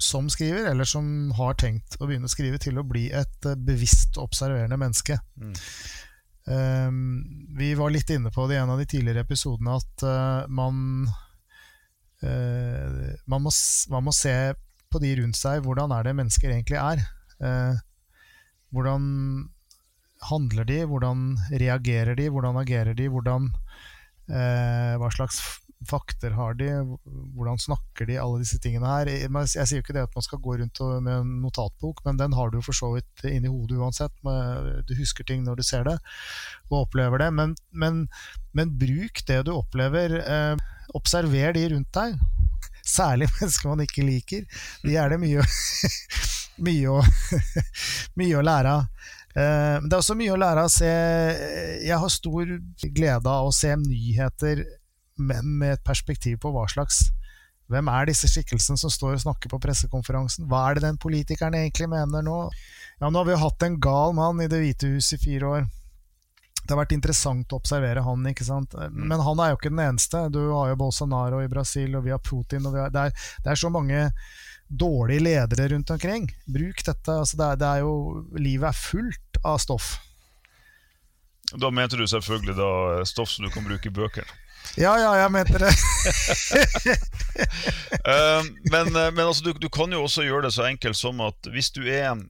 som 0.00 0.30
skriver, 0.32 0.70
eller 0.72 0.88
som 0.88 1.30
har 1.38 1.58
tenkt 1.60 1.98
å 1.98 2.08
begynne 2.08 2.28
å 2.28 2.32
skrive, 2.32 2.58
til 2.62 2.80
å 2.80 2.86
bli 2.86 3.08
et 3.14 3.48
eh, 3.48 3.58
bevisst 3.58 4.18
observerende 4.20 4.78
menneske. 4.80 5.20
Mm. 5.40 5.54
Um, 6.50 7.00
vi 7.58 7.74
var 7.78 7.92
litt 7.94 8.10
inne 8.10 8.32
på 8.34 8.48
det 8.48 8.56
i 8.56 8.62
en 8.62 8.72
av 8.72 8.80
de 8.80 8.88
tidligere 8.90 9.22
episodene 9.22 9.76
at 9.76 10.06
uh, 10.06 10.48
man, 10.50 11.06
man, 12.20 13.40
må, 13.44 13.52
man, 13.92 14.04
må, 14.04 14.12
se 14.12 14.34
på 14.92 15.00
de 15.00 15.14
rundt 15.22 15.38
seg. 15.38 15.62
Hvordan 15.64 15.94
er 15.96 16.04
det 16.04 16.16
mennesker 16.18 16.52
egentlig 16.52 16.76
er? 16.76 17.00
Uh, 17.40 17.78
hvordan 18.74 19.06
handler 20.28 20.68
de? 20.68 20.82
Hvordan 20.90 21.24
reagerer 21.48 22.18
de? 22.18 22.28
Hvordan 22.28 22.60
agerer 22.60 22.98
de? 22.98 23.08
Hvordan 23.08 23.48
Eh, 24.30 24.94
hva 25.00 25.10
slags 25.10 25.40
fakter 25.88 26.34
har 26.36 26.58
de, 26.60 26.68
hvordan 27.34 27.56
snakker 27.58 28.04
de, 28.04 28.18
alle 28.20 28.42
disse 28.42 28.58
tingene 28.60 28.84
her. 28.84 29.08
Jeg 29.08 29.54
sier 29.56 29.78
jo 29.78 29.84
ikke 29.84 29.94
det 29.96 30.04
at 30.04 30.16
man 30.16 30.26
skal 30.26 30.42
gå 30.44 30.58
rundt 30.60 30.80
med 31.00 31.12
en 31.14 31.30
notatbok, 31.40 32.02
men 32.04 32.18
den 32.20 32.36
har 32.36 32.50
du 32.50 32.58
jo 32.58 32.66
for 32.66 32.76
så 32.76 32.90
vidt 32.98 33.24
inni 33.24 33.48
hodet 33.48 33.78
uansett. 33.80 34.12
Du 34.86 34.92
husker 34.98 35.24
ting 35.26 35.46
når 35.46 35.60
du 35.60 35.64
ser 35.64 35.88
det 35.88 35.96
og 36.68 36.82
opplever 36.82 37.24
det. 37.24 37.30
Men, 37.32 37.56
men, 37.72 38.04
men 38.52 38.76
bruk 38.78 39.24
det 39.26 39.40
du 39.48 39.54
opplever. 39.56 40.18
Eh, 40.20 40.68
observer 40.96 41.54
de 41.56 41.66
rundt 41.74 41.92
deg. 41.96 42.18
Særlig 42.86 43.28
mennesker 43.36 43.70
man 43.70 43.84
ikke 43.84 44.06
liker. 44.06 44.44
De 44.84 44.96
er 44.98 45.12
det 45.12 45.20
mye, 45.22 45.44
mye, 46.66 46.98
å, 46.98 47.00
mye 48.20 48.40
å 48.40 48.44
lære 48.46 48.74
av. 48.80 49.08
Eh, 49.30 49.76
det 49.86 49.94
er 49.94 50.00
også 50.00 50.18
mye 50.18 50.34
å 50.34 50.40
lære 50.40 50.64
av 50.64 50.66
å 50.66 50.72
se 50.74 50.88
Jeg 51.86 51.98
har 52.02 52.10
stor 52.10 52.48
glede 52.82 53.30
av 53.30 53.46
å 53.46 53.54
se 53.54 53.70
nyheter, 53.78 54.64
men 55.20 55.56
med 55.60 55.76
et 55.76 55.84
perspektiv 55.86 56.40
på 56.42 56.50
hva 56.50 56.64
slags 56.72 57.04
Hvem 57.70 57.86
er 57.92 58.08
disse 58.08 58.26
skikkelsene 58.26 58.80
som 58.80 58.90
står 58.90 59.12
og 59.14 59.22
snakker 59.22 59.52
på 59.52 59.60
pressekonferansen? 59.62 60.48
Hva 60.50 60.64
er 60.66 60.78
det 60.78 60.88
den 60.88 60.96
politikeren 60.98 61.54
egentlig 61.54 61.86
mener 61.92 62.24
nå? 62.26 62.38
Ja, 62.98 63.06
nå 63.06 63.20
har 63.20 63.28
vi 63.28 63.36
jo 63.36 63.44
hatt 63.44 63.62
en 63.62 63.76
gal 63.78 64.16
mann 64.18 64.42
i 64.42 64.48
Det 64.50 64.58
hvite 64.58 64.90
hus 64.90 65.12
i 65.14 65.20
fire 65.22 65.52
år. 65.54 65.68
Det 66.62 66.74
har 66.74 66.82
vært 66.82 66.94
interessant 66.96 67.52
å 67.52 67.58
observere 67.60 68.04
han, 68.04 68.26
ikke 68.30 68.46
sant? 68.46 68.74
Mm. 68.76 69.08
Men 69.12 69.24
han 69.24 69.40
er 69.42 69.52
jo 69.52 69.58
ikke 69.58 69.72
den 69.72 69.82
eneste. 69.86 70.26
Du 70.32 70.42
har 70.52 70.70
jo 70.70 70.78
Bolsonaro 70.80 71.40
i 71.42 71.50
Brasil, 71.50 71.94
og 71.96 72.06
vi 72.06 72.14
har 72.14 72.22
Putin 72.22 72.68
og 72.68 72.76
har, 72.78 72.92
det, 72.94 73.08
er, 73.10 73.32
det 73.44 73.52
er 73.52 73.60
så 73.60 73.72
mange 73.72 74.04
dårlige 74.70 75.24
ledere 75.24 75.68
rundt 75.72 75.90
omkring. 75.90 76.28
Bruk 76.46 76.84
dette. 76.86 77.16
Altså 77.16 77.36
det, 77.36 77.48
er, 77.48 77.56
det, 77.62 77.66
er, 77.66 77.78
jo 77.86 78.26
Livet 78.38 78.70
er 78.70 78.78
fullt 78.78 79.42
av 79.44 79.58
stoff. 79.62 79.96
Da 81.50 81.72
mente 81.74 81.98
du 81.98 82.06
selvfølgelig 82.06 82.54
da 82.54 82.70
stoff 83.08 83.32
som 83.32 83.46
du 83.46 83.50
kan 83.50 83.66
bruke 83.66 83.90
i 83.90 83.94
bøker? 83.94 84.28
Ja, 84.78 84.92
ja, 85.00 85.14
jeg 85.18 85.30
mente 85.34 85.58
det. 85.58 85.70
uh, 88.06 88.44
men, 88.72 88.92
eh, 88.94 89.08
men 89.10 89.24
altså, 89.24 89.42
du, 89.48 89.52
du, 89.58 89.68
kan 89.72 89.90
jo 89.90 90.04
også 90.04 90.22
gjøre 90.22 90.46
det 90.46 90.52
så 90.54 90.68
enkelt 90.68 90.98
som 90.98 91.22
at 91.24 91.50
hvis 91.50 91.72
du 91.74 91.82
er 91.88 92.20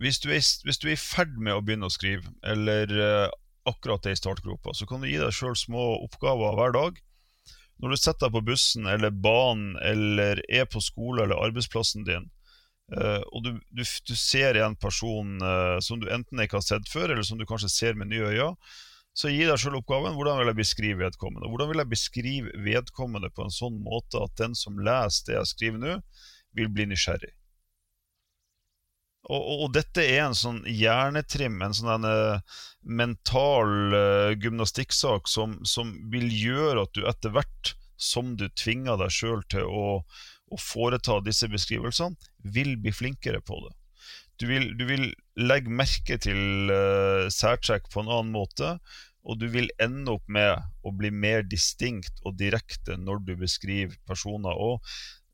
hvis 0.00 0.20
du 0.22 0.30
er, 0.32 0.40
hvis 0.64 0.80
du 0.80 0.88
er 0.88 0.96
i 0.96 1.00
ferd 1.00 1.36
med 1.36 1.56
å 1.56 1.62
begynne 1.64 1.90
å 1.90 1.92
skrive, 1.92 2.32
eller 2.46 2.92
uh, 2.96 3.28
akkurat 3.68 4.08
er 4.08 4.16
i 4.16 4.20
startgropa, 4.20 4.72
så 4.76 4.88
kan 4.88 5.02
du 5.02 5.10
gi 5.10 5.20
deg 5.20 5.34
sjøl 5.36 5.56
små 5.58 5.92
oppgaver 6.06 6.56
hver 6.58 6.76
dag 6.76 7.00
når 7.80 7.94
du 7.94 7.96
setter 7.96 8.26
deg 8.26 8.34
på 8.34 8.44
bussen 8.50 8.88
eller 8.92 9.12
banen 9.12 9.72
eller 9.84 10.42
er 10.52 10.66
på 10.68 10.82
skole 10.84 11.24
eller 11.24 11.40
arbeidsplassen 11.46 12.04
din, 12.08 12.28
uh, 12.96 13.20
og 13.32 13.44
du, 13.44 13.50
du, 13.72 13.84
du, 13.84 14.14
ser 14.16 14.58
en 14.60 14.76
person 14.80 15.36
uh, 15.44 15.76
som 15.84 16.00
du 16.00 16.08
enten 16.12 16.40
ikke 16.44 16.60
har 16.60 16.66
sett 16.66 16.88
før, 16.92 17.12
eller 17.12 17.26
som 17.26 17.40
du 17.40 17.48
kanskje 17.48 17.72
ser 17.72 18.00
med 18.00 18.12
nye 18.12 18.32
øyne, 18.32 18.54
så 19.16 19.32
gi 19.32 19.42
deg 19.42 19.58
selv 19.60 19.80
oppgaven 19.80 20.14
hvordan 20.16 20.38
vil 20.40 20.52
jeg 20.52 20.60
beskrive 20.60 21.02
vedkommende. 21.02 21.48
Hvordan 21.50 21.72
vil 21.72 21.82
jeg 21.82 21.90
beskrive 21.90 22.52
vedkommende 22.64 23.32
på 23.34 23.44
en 23.44 23.52
sånn 23.52 23.80
måte 23.82 24.22
at 24.22 24.36
den 24.38 24.54
som 24.56 24.78
leser 24.80 25.26
det 25.26 25.36
jeg 25.40 25.50
skriver 25.50 25.82
nå, 25.82 25.96
vil 26.56 26.70
bli 26.72 26.86
nysgjerrig. 26.90 27.32
Og, 29.28 29.36
og, 29.36 29.56
og, 29.64 29.68
dette 29.76 30.02
er 30.02 30.24
en 30.24 30.36
sånn 30.36 30.62
hjernetrim, 30.64 31.58
en 31.62 31.76
sånn 31.76 32.06
mental 32.82 33.92
uh, 33.92 34.30
gymnastikksak 34.40 35.28
som, 35.28 35.58
som, 35.68 35.92
vil 36.12 36.30
gjøre 36.32 36.86
at 36.86 36.96
du 36.96 37.04
etter 37.08 37.34
hvert 37.34 37.74
som 38.00 38.32
du 38.40 38.46
tvinger 38.56 38.96
deg 39.00 39.12
sjøl 39.12 39.42
til 39.52 39.68
å, 39.68 40.00
å, 40.00 40.60
foreta 40.60 41.18
disse 41.24 41.50
beskrivelsene, 41.52 42.16
vil 42.40 42.78
bli 42.80 42.94
flinkere 42.96 43.42
på 43.44 43.60
det. 43.66 43.74
Du 44.40 44.46
vil, 44.48 44.70
du 44.78 44.86
vil 44.88 45.10
legge 45.36 45.68
merke 45.68 46.16
til 46.16 46.72
uh, 46.72 47.28
særtrekk 47.28 47.92
på 47.92 48.00
en 48.00 48.08
annen 48.08 48.32
måte, 48.32 48.78
og 49.20 49.36
du 49.36 49.50
vil 49.52 49.68
ende 49.76 50.14
opp 50.16 50.24
med 50.32 50.56
å 50.80 50.94
bli 50.96 51.10
mer 51.12 51.44
distinkt 51.44 52.22
og 52.24 52.38
direkte 52.40 52.96
når 52.96 53.20
du 53.26 53.34
beskriver 53.36 53.98
personer. 54.08 54.56
Og 54.56 54.80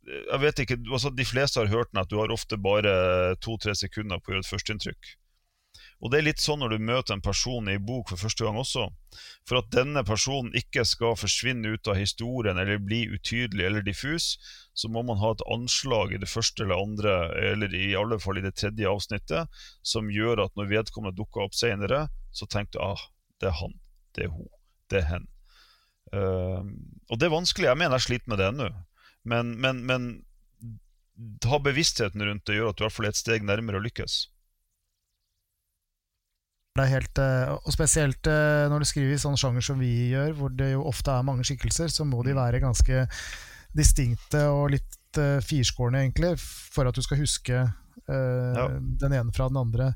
jeg 0.06 0.40
vet 0.42 0.60
ikke, 0.62 0.78
altså 0.86 1.10
De 1.10 1.26
fleste 1.26 1.60
har 1.60 1.70
hørt 1.72 1.92
den 1.92 2.02
at 2.02 2.10
du 2.10 2.18
har 2.20 2.32
ofte 2.34 2.58
bare 2.58 3.36
to-tre 3.42 3.74
sekunder 3.74 4.20
på 4.20 4.30
å 4.30 4.36
gjøre 4.36 4.46
et 4.46 4.52
førsteinntrykk. 4.52 5.14
Og 6.04 6.12
det 6.12 6.18
er 6.18 6.26
litt 6.26 6.42
sånn 6.42 6.60
når 6.60 6.74
du 6.74 6.84
møter 6.84 7.14
en 7.14 7.24
person 7.24 7.68
i 7.72 7.78
bok 7.80 8.10
for 8.10 8.20
første 8.20 8.44
gang 8.44 8.58
også. 8.60 8.84
For 9.48 9.60
at 9.60 9.70
denne 9.72 10.02
personen 10.04 10.52
ikke 10.56 10.84
skal 10.88 11.16
forsvinne 11.16 11.72
ut 11.72 11.88
av 11.88 11.96
historien 11.96 12.60
eller 12.60 12.82
bli 12.84 13.06
utydelig 13.08 13.64
eller 13.64 13.84
diffus, 13.84 14.34
så 14.76 14.90
må 14.92 15.02
man 15.08 15.20
ha 15.22 15.32
et 15.32 15.44
anslag 15.52 16.12
i 16.12 16.20
det 16.20 16.28
første 16.28 16.64
eller 16.64 16.82
andre, 16.82 17.14
eller 17.52 17.76
i 17.76 17.94
alle 17.96 18.20
fall 18.20 18.40
i 18.40 18.44
det 18.44 18.56
tredje 18.60 18.90
avsnittet, 18.90 19.62
som 19.80 20.12
gjør 20.12 20.44
at 20.44 20.56
når 20.56 20.72
vedkommende 20.74 21.16
dukker 21.16 21.46
opp 21.46 21.56
senere, 21.56 22.06
så 22.28 22.48
tenker 22.48 22.76
du 22.76 22.84
ah, 22.84 23.06
det 23.40 23.48
er 23.52 23.56
han, 23.62 23.78
det 24.16 24.28
er 24.28 24.34
hun, 24.34 24.52
det 24.92 25.00
er 25.00 25.08
hen. 25.14 25.30
Uh, 26.12 26.60
og 27.10 27.18
det 27.18 27.26
er 27.26 27.34
vanskelig. 27.34 27.66
Jeg 27.66 27.80
mener 27.80 27.96
jeg 27.96 28.06
sliter 28.06 28.30
med 28.30 28.38
det 28.40 28.52
ennå. 28.52 28.68
Men, 29.26 29.56
men, 29.60 29.82
men 29.88 30.08
ha 31.48 31.58
bevisstheten 31.62 32.22
rundt 32.22 32.46
det 32.46 32.58
gjør 32.58 32.72
at 32.72 32.78
du 32.78 32.84
i 32.84 32.86
hvert 32.86 32.96
fall 32.96 33.08
er 33.08 33.14
et 33.14 33.20
steg 33.20 33.46
nærmere 33.46 33.80
å 33.80 33.84
lykkes. 33.84 34.18
Det 36.76 36.84
er 36.84 36.92
helt, 36.92 37.18
eh, 37.22 37.50
og 37.56 37.72
Spesielt 37.72 38.28
eh, 38.28 38.66
når 38.68 38.84
du 38.84 38.88
skriver 38.90 39.16
i 39.16 39.20
sånn 39.20 39.38
sjanger 39.40 39.64
som 39.64 39.80
vi 39.80 40.10
gjør, 40.12 40.34
hvor 40.36 40.52
det 40.52 40.74
jo 40.74 40.84
ofte 40.88 41.14
er 41.14 41.24
mange 41.24 41.46
skikkelser, 41.48 41.88
så 41.92 42.04
må 42.04 42.20
de 42.26 42.34
mm. 42.36 42.40
være 42.42 42.62
ganske 42.64 43.06
distinkte 43.76 44.40
og 44.52 44.70
litt 44.72 45.18
uh, 45.20 45.42
firskårne, 45.44 46.00
egentlig, 46.04 46.36
for 46.40 46.88
at 46.88 46.96
du 46.96 47.02
skal 47.04 47.20
huske 47.20 47.58
uh, 47.60 48.54
ja. 48.56 48.66
den 49.02 49.16
ene 49.18 49.34
fra 49.36 49.50
den 49.50 49.58
andre. 49.60 49.90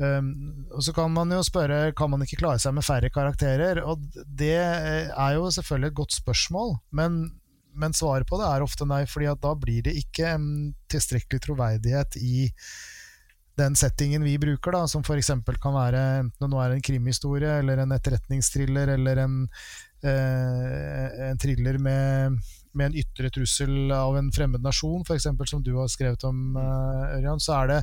Um, 0.00 0.30
og 0.72 0.80
Så 0.86 0.94
kan 0.96 1.12
man 1.12 1.32
jo 1.34 1.42
spørre 1.44 1.92
kan 1.96 2.12
man 2.12 2.24
ikke 2.24 2.38
klare 2.40 2.62
seg 2.62 2.72
med 2.76 2.86
færre 2.86 3.10
karakterer. 3.12 3.82
Og 3.84 4.00
Det 4.24 4.56
er 4.56 5.34
jo 5.36 5.50
selvfølgelig 5.52 5.92
et 5.92 6.00
godt 6.00 6.16
spørsmål, 6.16 6.78
men, 6.96 7.20
men 7.74 7.94
svaret 7.96 8.28
på 8.28 8.38
det 8.40 8.48
er 8.48 8.64
ofte 8.64 8.86
nei, 8.88 9.04
fordi 9.08 9.30
da 9.42 9.52
blir 9.58 9.84
det 9.86 9.96
ikke 9.98 10.34
um, 10.38 10.70
tilstrekkelig 10.90 11.42
troverdighet 11.46 12.18
i 12.20 12.48
den 13.60 13.76
settingen 13.76 14.24
vi 14.24 14.38
bruker, 14.40 14.72
da, 14.72 14.86
som 14.88 15.04
f.eks. 15.04 15.32
kan 15.60 15.76
være 15.76 16.00
enten 16.22 16.52
det 16.54 16.62
er 16.64 16.74
en 16.74 16.86
krimhistorie 16.86 17.58
eller 17.60 17.82
en 17.82 17.92
etterretningsthriller 17.92 18.94
eller 18.94 19.20
en, 19.26 19.36
uh, 20.06 21.06
en 21.28 21.42
thriller 21.42 21.78
med 21.82 22.40
med 22.72 22.86
en 22.86 22.98
ytre 23.00 23.30
trussel 23.34 23.90
av 23.90 24.16
en 24.18 24.30
fremmed 24.32 24.62
nasjon, 24.62 25.02
f.eks. 25.02 25.26
som 25.50 25.62
du 25.66 25.72
har 25.74 25.88
skrevet 25.90 26.24
om, 26.28 26.54
uh, 26.54 27.16
Ørjan, 27.16 27.42
så 27.42 27.56
er, 27.58 27.72
det, 27.72 27.78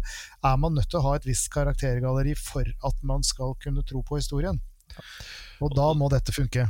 er 0.47 0.60
man 0.62 0.78
nødt 0.78 0.89
til 0.91 1.02
å 1.02 1.08
ha 1.10 1.15
et 1.17 1.28
visst 1.28 1.50
karaktergalleri 1.54 2.36
for 2.39 2.63
at 2.63 3.02
man 3.08 3.26
skal 3.28 3.56
kunne 3.63 3.84
tro 3.88 4.04
på 4.08 4.21
historien. 4.21 4.60
Og 5.63 5.73
da 5.76 5.89
må 5.97 6.08
dette 6.13 6.36
funke. 6.36 6.67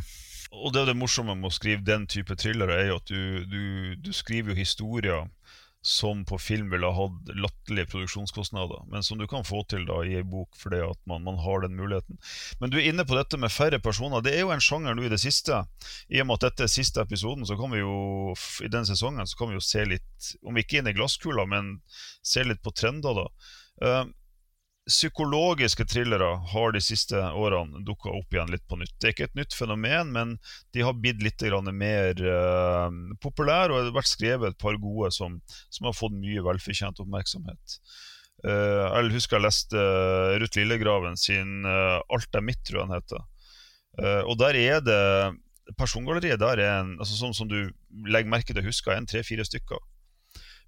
Og 0.52 0.74
det, 0.74 0.82
er 0.82 0.92
det 0.92 1.00
morsomme 1.00 1.36
med 1.36 1.50
å 1.50 1.56
skrive 1.56 1.86
den 1.86 2.08
type 2.08 2.36
thrillere, 2.40 2.78
er 2.80 2.92
jo 2.92 3.00
at 3.02 3.12
du, 3.12 3.46
du, 3.50 3.64
du 4.00 4.14
skriver 4.16 4.54
jo 4.54 4.62
historier 4.62 5.26
som 5.88 6.26
på 6.26 6.38
film 6.42 6.72
ville 6.72 6.90
hatt 6.92 7.30
latterlige 7.38 7.88
produksjonskostnader, 7.94 8.82
men 8.92 9.04
som 9.04 9.20
du 9.20 9.28
kan 9.30 9.46
få 9.48 9.62
til 9.72 9.86
da 9.88 10.02
i 10.04 10.18
ei 10.20 10.24
bok 10.26 10.58
fordi 10.60 10.82
at 10.84 11.00
man, 11.08 11.24
man, 11.24 11.38
har 11.40 11.64
den 11.64 11.78
muligheten. 11.80 12.18
Men 12.60 12.74
du 12.74 12.80
er 12.80 12.90
inne 12.90 13.06
på 13.08 13.16
dette 13.16 13.40
med 13.40 13.54
færre 13.54 13.80
personer. 13.80 14.24
Det 14.26 14.34
er 14.36 14.44
jo 14.44 14.52
en 14.52 14.64
sjanger 14.64 14.98
nå 14.98 15.06
i 15.08 15.14
det 15.14 15.22
siste. 15.24 15.62
I 16.12 16.20
og 16.24 16.28
med 16.28 16.40
at 16.40 16.50
dette 16.50 16.68
er 16.68 16.74
siste 16.74 17.04
episoden, 17.04 17.48
så 17.48 17.56
kan 17.60 17.72
vi 17.72 17.80
jo 17.84 18.34
i 18.66 18.72
den 18.74 18.90
sesongen 18.90 19.30
så 19.30 19.40
kan 19.40 19.54
vi 19.54 19.60
jo 19.60 19.64
se 19.64 19.86
litt, 19.88 20.32
om 20.44 20.60
ikke 20.60 20.82
inn 20.82 20.92
i 20.92 20.96
glasskula, 20.98 21.48
men 21.48 21.78
se 22.26 22.44
litt 22.44 22.64
på 22.66 22.76
trender, 22.76 23.24
da. 23.24 23.28
Uh, 23.78 24.06
psykologiske 24.88 25.86
thrillere 25.86 26.30
har 26.52 26.72
de 26.72 26.82
siste 26.84 27.20
årene 27.20 27.82
dukka 27.86 28.12
opp 28.16 28.34
igjen 28.34 28.52
litt 28.52 28.64
på 28.70 28.80
nytt. 28.80 28.94
Det 28.96 29.10
er 29.10 29.16
ikke 29.16 29.28
et 29.28 29.40
nytt 29.40 29.56
fenomen, 29.56 30.12
men 30.16 30.36
de 30.76 30.84
har 30.88 30.96
blitt 30.96 31.24
litt 31.24 31.44
mer 31.76 32.22
uh, 32.24 32.88
populære, 33.24 33.72
og 33.72 33.80
det 33.80 33.90
har 33.92 33.98
vært 34.00 34.12
skrevet 34.12 34.54
et 34.54 34.62
par 34.62 34.78
gode 34.80 35.12
som, 35.16 35.40
som 35.70 35.90
har 35.90 35.98
fått 35.98 36.16
mye 36.16 36.44
velfortjent 36.46 37.02
oppmerksomhet. 37.04 37.80
Uh, 38.46 38.86
jeg 39.02 39.16
husker 39.18 39.38
jeg 39.38 39.48
leste 39.48 39.82
uh, 39.82 40.38
Ruth 40.40 40.58
Lillegraven 40.60 41.18
sin 41.20 41.66
'Alt 41.66 42.40
er 42.40 42.46
mitt', 42.46 42.64
tror 42.64 42.82
jeg 42.82 42.88
den 42.88 42.98
heter. 42.98 43.28
og 44.30 44.38
der 44.38 44.56
er 44.56 44.82
det 44.86 45.04
Persongalleriet 45.76 46.40
der 46.40 46.60
er 46.62 46.80
en, 46.80 46.96
altså 47.00 47.18
sånn 47.18 47.34
som 47.36 47.48
du 47.50 47.74
legger 48.08 48.30
merke 48.30 48.54
til, 48.54 48.64
husker 48.64 48.94
jeg, 48.94 49.02
en 49.02 49.10
tre-fire 49.10 49.44
stykker. 49.44 49.82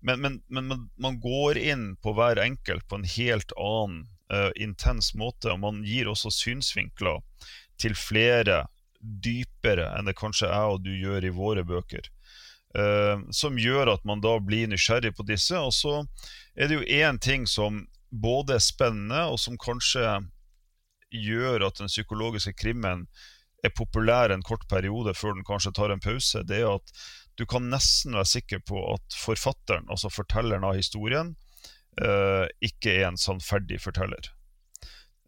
Men, 0.02 0.22
men, 0.22 0.42
men, 0.48 0.90
man 0.96 1.20
går 1.20 1.58
inn 1.58 1.96
på 2.00 2.14
hver 2.16 2.40
enkelt 2.40 2.88
på 2.88 3.00
en 3.00 3.08
helt 3.18 3.52
annen 3.60 4.06
uh, 4.34 4.52
intens 4.56 5.14
måte. 5.18 5.52
Og 5.52 5.60
man 5.60 5.82
gir 5.88 6.10
også 6.12 6.32
synsvinkler 6.34 7.20
til 7.80 7.96
flere 7.96 8.66
dypere 9.00 9.88
enn 9.96 10.10
det 10.10 10.18
kanskje 10.20 10.50
jeg 10.52 10.74
og 10.76 10.82
du 10.84 10.92
gjør 10.92 11.28
i 11.28 11.36
våre 11.36 11.66
bøker. 11.68 12.10
Uh, 12.78 13.26
som 13.34 13.58
gjør 13.60 13.96
at 13.96 14.04
man 14.06 14.22
da 14.24 14.36
blir 14.44 14.70
nysgjerrig 14.72 15.16
på 15.18 15.28
disse. 15.28 15.60
Og 15.60 15.74
så 15.76 16.02
er 16.56 16.70
det 16.70 16.80
jo 16.80 16.88
én 16.88 17.20
ting 17.20 17.48
som 17.50 17.86
både 18.10 18.56
er 18.58 18.64
spennende, 18.64 19.26
og 19.30 19.40
som 19.42 19.58
kanskje 19.60 20.20
gjør 21.10 21.66
at 21.68 21.80
den 21.82 21.90
psykologiske 21.90 22.54
krimmen 22.58 23.08
er 23.66 23.74
populær 23.76 24.32
en 24.32 24.46
kort 24.46 24.66
periode 24.70 25.14
før 25.18 25.36
den 25.36 25.48
kanskje 25.48 25.74
tar 25.76 25.94
en 25.94 26.04
pause. 26.04 26.44
Det 26.48 26.62
er 26.62 26.78
at 26.78 26.94
du 27.40 27.46
kan 27.48 27.70
nesten 27.72 28.18
være 28.18 28.28
sikker 28.28 28.64
på 28.68 28.82
at 28.94 29.16
forfatteren, 29.16 29.88
altså 29.88 30.12
fortelleren 30.12 30.66
av 30.68 30.76
historien, 30.76 31.34
uh, 32.02 32.46
ikke 32.60 32.98
er 32.98 33.08
en 33.10 33.20
sannferdig 33.20 33.80
forteller. 33.84 34.32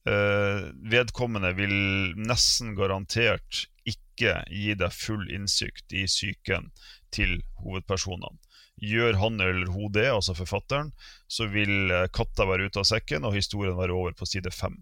Uh, 0.02 0.72
vedkommende 0.92 1.54
vil 1.56 1.74
nesten 2.20 2.74
garantert 2.76 3.66
ikke 3.88 4.42
gi 4.50 4.76
deg 4.78 4.94
full 4.94 5.24
innsikt 5.34 5.94
i 5.96 6.04
psyken 6.10 6.72
til 7.16 7.40
hovedpersonene. 7.64 8.38
Gjør 8.82 9.18
han 9.22 9.42
eller 9.42 9.70
hun 9.70 9.92
det, 9.94 10.08
altså 10.10 10.34
forfatteren, 10.34 10.90
så 11.30 11.46
vil 11.52 11.92
eh, 11.94 12.08
katta 12.10 12.48
være 12.50 12.66
ute 12.66 12.82
av 12.82 12.88
sekken 12.90 13.28
og 13.28 13.36
historien 13.36 13.76
være 13.78 13.94
over 13.94 14.16
på 14.18 14.26
side 14.26 14.50
fem. 14.56 14.80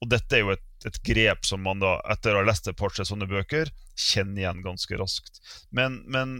Og 0.00 0.08
dette 0.08 0.36
er 0.36 0.44
jo 0.44 0.52
et, 0.54 0.66
et, 0.88 0.98
grep 1.04 1.44
som 1.44 1.60
man 1.64 1.82
da, 1.82 1.98
etter 2.12 2.34
å 2.34 2.40
ha 2.40 2.46
lest 2.48 2.68
et 2.70 2.78
par-tre 2.78 3.04
sånne 3.04 3.28
bøker, 3.28 3.68
kjenner 4.00 4.44
igjen 4.46 4.62
ganske 4.64 4.96
raskt. 5.00 5.42
Men, 5.76 6.00
men 6.08 6.38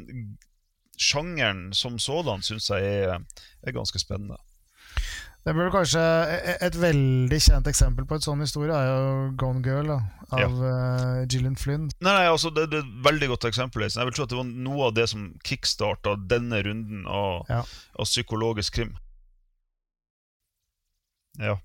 sjangeren 1.01 1.69
som 1.77 1.99
sådan 2.01 2.45
syns 2.45 2.71
jeg 2.73 2.87
er, 3.05 3.19
er, 3.65 3.75
ganske 3.77 4.01
spennende. 4.01 4.41
Det 5.41 5.55
burde 5.57 5.71
kanskje 5.73 6.01
e, 6.01 6.57
Et 6.67 6.75
veldig 6.77 7.39
kjent 7.41 7.69
eksempel 7.71 8.05
på 8.05 8.19
et 8.19 8.27
sånn 8.27 8.43
historie 8.45 8.77
er 8.77 8.91
jo 8.91 9.13
'Gone 9.41 9.63
Girl' 9.65 9.89
da, 9.89 10.01
av 10.37 10.43
ja. 10.43 10.49
uh, 10.51 11.21
Gillian 11.25 11.57
Flynn. 11.57 11.87
Nei, 12.01 12.13
nei 12.13 12.27
altså 12.29 12.53
det, 12.53 12.67
det, 12.73 12.83
er 12.83 12.89
et 12.89 13.07
veldig 13.07 13.31
godt 13.33 13.49
eksempel. 13.49 13.87
Jeg 13.89 14.09
vil 14.09 14.17
tro 14.17 14.27
at 14.29 14.35
det 14.35 14.41
var 14.41 14.51
noe 14.69 14.91
av 14.91 14.99
det 14.99 15.09
som 15.13 15.31
kickstarta 15.45 16.19
denne 16.33 16.61
runden 16.67 17.09
av, 17.09 17.49
ja. 17.49 17.63
av 17.97 18.09
psykologisk 18.09 18.81
krim. 18.81 18.93
Ja. 21.41 21.57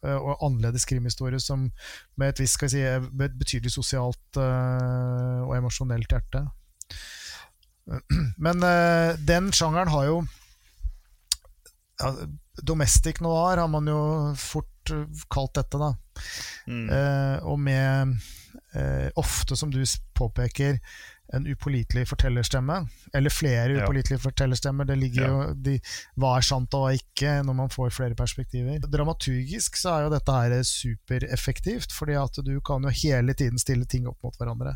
Og 0.00 0.38
annerledes 0.40 0.86
krimhistorie 0.88 1.40
som 1.42 1.66
med 2.16 2.32
et, 2.32 2.40
visst, 2.40 2.62
si, 2.72 2.80
et 2.80 3.34
betydelig 3.36 3.72
sosialt 3.74 4.38
uh, 4.40 5.44
og 5.44 5.52
emosjonelt 5.58 6.08
hjerte. 6.08 6.44
Men 8.46 8.64
den 9.28 9.50
sjangeren 9.52 9.90
har 9.92 10.06
jo 10.08 10.20
ja, 12.00 12.14
Domestic 12.64 13.20
noir 13.24 13.60
har 13.60 13.68
man 13.72 13.88
jo 13.88 14.00
fort 14.40 14.92
kalt 15.32 15.54
dette, 15.58 15.80
da. 15.80 15.90
Mm. 16.70 16.88
Og 17.48 17.60
med 17.60 18.16
ofte, 19.20 19.56
som 19.56 19.72
du 19.72 19.80
påpeker, 20.16 20.78
en 21.36 21.46
upålitelig 21.46 22.08
fortellerstemme. 22.10 22.76
Eller 23.14 23.30
flere 23.30 23.78
upålitelige 23.78 24.18
ja. 24.18 24.24
fortellerstemmer. 24.24 24.88
Det 24.88 24.96
ligger 25.00 25.22
ja. 25.22 25.30
jo 25.30 25.54
de, 25.54 25.78
Hva 26.20 26.36
er 26.38 26.46
sant 26.46 26.76
og 26.76 26.84
hva 26.84 26.92
ikke, 26.98 27.38
når 27.46 27.58
man 27.62 27.72
får 27.72 27.94
flere 27.96 28.18
perspektiver. 28.18 28.82
Dramaturgisk 28.90 29.78
så 29.80 29.94
er 29.94 30.06
jo 30.06 30.12
dette 30.14 30.36
her 30.36 30.56
supereffektivt, 30.66 31.94
fordi 31.96 32.18
at 32.20 32.40
du 32.46 32.54
kan 32.66 32.86
jo 32.86 32.94
hele 33.02 33.36
tiden 33.38 33.60
stille 33.62 33.88
ting 33.90 34.08
opp 34.10 34.18
mot 34.26 34.38
hverandre. 34.40 34.74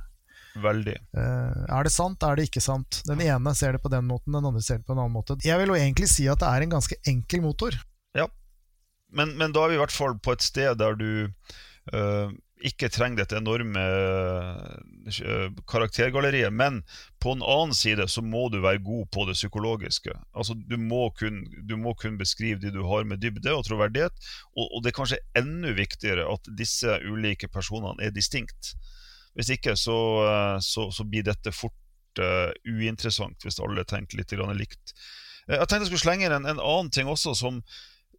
Veldig. 0.63 0.95
Uh, 1.17 1.65
er 1.67 1.87
det 1.87 1.91
sant, 1.91 2.23
er 2.23 2.39
det 2.39 2.47
ikke 2.47 2.63
sant? 2.63 3.01
Den 3.09 3.23
ene 3.25 3.55
ser 3.59 3.75
det 3.75 3.83
på 3.83 3.91
den 3.91 4.07
måten, 4.07 4.37
den 4.37 4.47
andre 4.47 4.63
ser 4.63 4.79
det 4.79 4.87
på 4.87 4.95
en 4.95 5.03
annen 5.03 5.17
måte. 5.17 5.35
Jeg 5.43 5.59
vil 5.59 5.73
jo 5.73 5.79
egentlig 5.79 6.07
si 6.13 6.29
at 6.31 6.39
det 6.43 6.51
er 6.51 6.63
en 6.63 6.75
ganske 6.77 6.99
enkel 7.11 7.43
motor. 7.43 7.75
Ja, 8.15 8.29
men, 9.15 9.35
men 9.39 9.55
da 9.55 9.65
er 9.65 9.73
vi 9.73 9.79
i 9.79 9.83
hvert 9.83 9.95
fall 9.95 10.15
på 10.23 10.35
et 10.35 10.45
sted 10.47 10.79
der 10.79 10.99
du 10.99 11.09
uh, 11.95 12.31
ikke 12.65 12.89
trenger 12.93 13.23
dette 13.23 13.37
enorme 13.39 13.83
uh, 13.85 15.49
karaktergalleriet. 15.69 16.53
Men 16.55 16.81
på 17.23 17.35
en 17.35 17.45
annen 17.45 17.77
side 17.77 18.07
så 18.11 18.25
må 18.25 18.47
du 18.53 18.61
være 18.65 18.83
god 18.85 19.11
på 19.13 19.27
det 19.29 19.37
psykologiske. 19.37 20.15
Altså 20.33 20.57
Du 20.57 20.77
må 20.81 21.09
kun, 21.19 21.43
du 21.69 21.77
må 21.81 21.95
kun 22.01 22.19
beskrive 22.21 22.61
de 22.63 22.73
du 22.75 22.83
har 22.89 23.05
med 23.09 23.21
dybde 23.23 23.53
og 23.53 23.67
troverdighet. 23.69 24.17
Og, 24.57 24.67
og, 24.67 24.83
det 24.83 24.93
er 24.93 24.99
kanskje 25.01 25.23
enda 25.39 25.75
viktigere 25.77 26.27
at 26.33 26.53
disse 26.59 26.99
ulike 27.05 27.51
personene 27.53 28.05
er 28.05 28.15
distinkt. 28.17 28.75
Hvis 29.35 29.51
ikke 29.53 29.77
så, 29.77 29.99
uh, 30.25 30.59
så, 30.65 30.89
så 30.95 31.05
blir 31.05 31.27
dette 31.27 31.53
fort 31.53 32.23
uh, 32.23 32.51
uinteressant, 32.65 33.45
hvis 33.45 33.61
alle 33.61 33.85
tenker 33.85 34.21
litt 34.23 34.33
likt. 34.33 34.95
Jeg 35.45 35.67
tenkte 35.69 35.85
jeg 35.85 35.91
skulle 35.93 36.07
slenge 36.07 36.25
inn 36.25 36.33
en, 36.33 36.47
en 36.49 36.63
annen 36.63 36.89
ting 36.91 37.11
også 37.11 37.35
som 37.37 37.61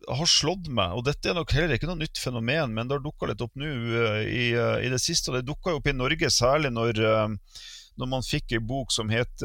har 0.07 0.29
slått 0.29 0.67
meg, 0.71 0.93
og 0.95 1.05
dette 1.07 1.29
er 1.29 1.37
nok 1.37 1.53
heller 1.55 1.75
ikke 1.75 1.89
noe 1.89 1.99
nytt 1.99 2.19
fenomen, 2.21 2.73
men 2.75 2.87
det 2.87 2.97
har 2.97 3.03
dukka 3.03 3.29
litt 3.29 3.41
opp 3.43 3.55
nå 3.59 3.65
uh, 3.69 4.21
i, 4.21 4.51
uh, 4.57 4.77
i, 4.83 4.91
det 4.91 5.01
siste. 5.01 5.31
Og 5.31 5.37
det 5.37 5.47
dukka 5.49 5.75
opp 5.77 5.87
i 5.89 5.95
Norge 5.95 6.29
særlig 6.33 6.71
når, 6.75 7.01
uh, 7.01 7.59
når 7.99 8.11
man 8.11 8.25
fikk 8.25 8.55
ei 8.57 8.61
bok 8.61 8.91
som 8.91 9.11
het 9.13 9.43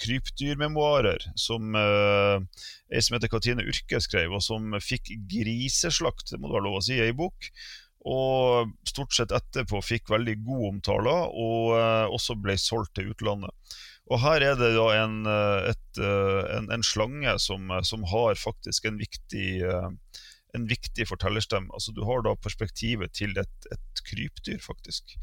'Krypdyrmemoarer', 0.00 1.26
som 1.36 1.76
ei 1.76 3.02
som 3.04 3.16
heter 3.16 3.28
Katrine 3.28 3.66
Urke 3.68 4.00
skrev, 4.00 4.32
og 4.32 4.42
som 4.42 4.72
fikk 4.80 5.12
griseslakt, 5.28 6.30
det 6.30 6.40
må 6.40 6.48
det 6.48 6.56
være 6.56 6.68
lov 6.70 6.78
å 6.80 6.86
si, 6.86 6.96
ei 6.96 7.12
bok. 7.12 7.50
Og 8.06 8.72
stort 8.88 9.12
sett 9.12 9.34
etterpå 9.34 9.82
fikk 9.84 10.08
veldig 10.14 10.38
god 10.46 10.64
omtale, 10.70 11.16
og 11.36 11.76
også 12.16 12.38
ble 12.40 12.56
solgt 12.56 12.94
til 12.96 13.12
utlandet. 13.12 13.52
Og 14.06 14.20
her 14.22 14.44
er 14.44 14.58
det 14.58 14.72
da 14.76 14.86
en, 15.00 15.16
eh, 15.26 15.70
et, 15.72 15.98
eh, 15.98 16.42
en, 16.56 16.68
en 16.70 16.84
slange 16.86 17.38
som, 17.42 17.70
eh, 17.74 17.82
som, 17.82 18.04
har 18.06 18.38
faktisk 18.38 18.86
en 18.86 19.00
viktig, 19.00 19.48
en 20.54 20.66
viktig 20.70 21.08
fortellerstemme. 21.08 21.72
Altså 21.74 21.92
Du 21.92 22.04
har 22.06 22.22
da 22.22 22.36
perspektivet 22.38 23.12
til 23.18 23.34
et, 23.36 23.70
et 23.72 24.04
krypdyr, 24.06 24.60
faktisk. 24.62 25.16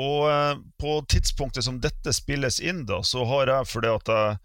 Og 0.00 0.62
på 0.78 0.92
tidspunktet 1.10 1.66
som 1.66 1.80
dette 1.82 2.12
spilles 2.14 2.60
inn, 2.62 2.84
da, 2.86 3.00
så 3.02 3.24
har 3.26 3.50
jeg 3.50 3.72
fordi 3.72 3.90
at 3.90 4.12
jeg 4.14 4.36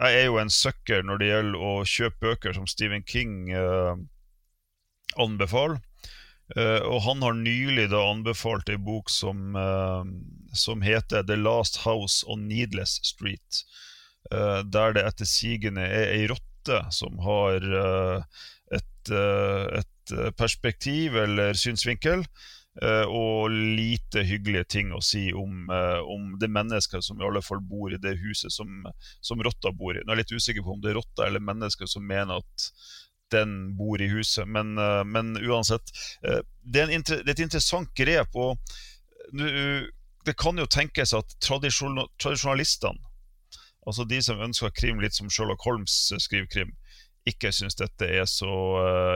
jeg 0.00 0.20
er 0.20 0.26
jo 0.28 0.38
en 0.38 0.52
sucker 0.52 1.02
når 1.04 1.20
det 1.20 1.28
gjelder 1.30 1.62
å 1.66 1.72
kjøpe 1.88 2.20
bøker 2.24 2.54
som 2.56 2.66
Stephen 2.70 3.02
King 3.04 3.50
uh, 3.52 3.98
anbefaler. 5.20 5.80
Uh, 6.56 6.82
og 6.82 7.02
han 7.06 7.22
har 7.22 7.36
nylig 7.38 7.88
da 7.92 8.02
anbefalt 8.10 8.70
ei 8.72 8.78
bok 8.80 9.10
som, 9.12 9.54
uh, 9.54 10.02
som 10.56 10.82
heter 10.82 11.22
'The 11.22 11.38
Last 11.38 11.82
House 11.84 12.24
on 12.26 12.48
Needless 12.48 13.00
Street'. 13.06 13.64
der 14.30 14.92
det 14.92 15.02
etter 15.02 15.26
sigende 15.26 15.82
er 15.82 16.12
ei 16.12 16.26
rotte 16.28 16.76
som 16.94 17.16
har 17.24 17.64
et, 18.70 19.10
et 19.10 20.12
perspektiv 20.36 21.16
eller 21.16 21.56
synsvinkel 21.56 22.22
Eh, 22.78 23.06
og 23.10 23.50
lite 23.50 24.22
hyggelige 24.22 24.68
ting 24.76 24.92
å 24.94 25.00
si 25.02 25.24
om, 25.34 25.66
eh, 25.74 26.00
om, 26.06 26.36
det 26.38 26.48
mennesket 26.54 27.02
som 27.02 27.18
i 27.18 27.26
alle 27.26 27.42
fall 27.42 27.58
bor 27.60 27.90
i 27.92 27.98
det 27.98 28.14
huset 28.22 28.54
som, 28.54 28.84
som 29.20 29.42
rotta 29.42 29.72
bor 29.74 29.98
i. 29.98 30.04
Nå 30.04 30.14
er 30.14 30.20
jeg 30.20 30.22
litt 30.22 30.36
usikker 30.38 30.64
på 30.64 30.76
om 30.76 30.84
det 30.84 30.92
er 30.92 31.00
rotta 31.00 31.26
eller 31.26 31.42
mennesker 31.42 31.90
som 31.90 32.06
mener 32.06 32.38
at 32.38 32.68
den 33.32 33.76
bor 33.78 34.02
i 34.02 34.08
huset, 34.10 34.48
men, 34.48 34.78
eh, 34.78 35.04
men 35.04 35.36
uansett. 35.38 35.92
Det 36.22 36.82
er, 36.82 36.90
det 36.90 37.20
er, 37.20 37.30
et 37.30 37.44
interessant 37.44 37.94
grep. 37.96 38.34
og 38.34 38.58
Det 40.26 40.36
kan 40.36 40.58
jo 40.58 40.66
tenkes 40.66 41.14
at 41.14 41.36
tradisjonalistene, 41.40 43.00
altså 43.86 44.04
de 44.04 44.20
som 44.22 44.42
ønsker 44.42 44.74
krim 44.76 45.00
litt 45.00 45.16
som 45.16 45.30
Sherlock 45.30 45.64
Holmes 45.64 46.12
skriver 46.18 46.50
krim, 46.52 46.76
ikke 47.28 47.52
syns 47.52 47.78
dette 47.78 48.06
er 48.06 48.26
så 48.28 48.52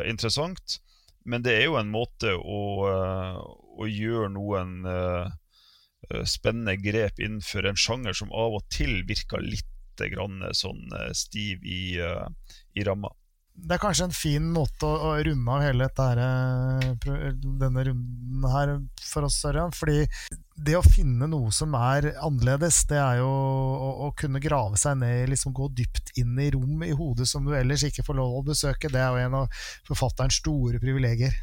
interessant. 0.08 0.78
Men 1.24 1.44
det 1.44 1.54
er 1.56 1.68
jo 1.68 1.78
en 1.80 1.92
måte 1.92 2.34
å, 2.36 2.60
uh, 2.84 3.38
å 3.80 3.88
gjøre 3.88 4.28
noen 4.34 4.84
uh, 4.84 5.32
spennende 6.28 6.76
grep 6.84 7.20
innenfor 7.20 7.64
en 7.68 7.80
sjanger 7.80 8.16
som 8.16 8.32
av 8.32 8.58
og 8.60 8.66
til 8.72 9.00
virker 9.08 9.40
litt 9.44 9.70
grann 10.10 10.42
sånn 10.52 10.90
stiv 11.16 11.62
i, 11.64 11.96
uh, 12.02 12.26
i 12.76 12.84
ramma 12.84 13.12
det 13.54 13.76
er 13.76 13.80
kanskje 13.80 14.08
en 14.08 14.14
fin 14.14 14.46
måte 14.52 14.86
å, 14.86 14.94
å 15.08 15.10
runde 15.24 15.54
av 15.54 15.62
hele 15.62 15.86
her, 15.96 16.20
eh, 16.20 17.28
denne 17.62 17.84
runden 17.86 18.48
her 18.50 18.72
for 18.98 19.28
oss, 19.28 19.38
Ørjan. 19.46 19.72
Fordi 19.74 20.02
det 20.66 20.74
å 20.76 20.82
finne 20.84 21.28
noe 21.30 21.52
som 21.54 21.76
er 21.78 22.10
annerledes, 22.18 22.82
det 22.90 22.98
er 22.98 23.22
jo 23.22 23.30
å, 23.30 23.90
å 24.08 24.10
kunne 24.18 24.42
grave 24.42 24.80
seg 24.80 24.98
ned, 25.00 25.30
liksom 25.30 25.54
gå 25.56 25.70
dypt 25.78 26.12
inn 26.20 26.34
i 26.42 26.50
rom 26.54 26.82
i 26.84 26.92
hodet 26.98 27.28
som 27.30 27.46
du 27.46 27.54
ellers 27.56 27.86
ikke 27.86 28.04
får 28.06 28.18
lov 28.20 28.40
å 28.40 28.44
besøke. 28.50 28.90
Det 28.92 29.00
er 29.00 29.14
jo 29.14 29.28
en 29.28 29.40
av 29.44 29.64
forfatterens 29.88 30.42
store 30.42 30.82
privilegier. 30.82 31.34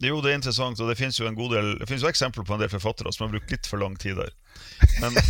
Jo, 0.00 0.22
det 0.24 0.30
er 0.30 0.38
interessant, 0.38 0.80
og 0.80 0.88
det 0.88 0.96
finnes 0.96 1.18
jo 1.20 1.26
en 1.28 1.36
god 1.36 1.50
del 1.52 1.66
Det 1.76 1.84
finnes 1.90 2.06
jo 2.06 2.08
eksempler 2.08 2.46
på 2.48 2.54
en 2.54 2.62
del 2.62 2.70
forfattere 2.72 3.10
som 3.12 3.26
har 3.26 3.34
brukt 3.34 3.50
litt 3.52 3.66
for 3.68 3.82
lang 3.82 3.98
tid 4.00 4.16
der. 4.16 4.32
Men 5.02 5.18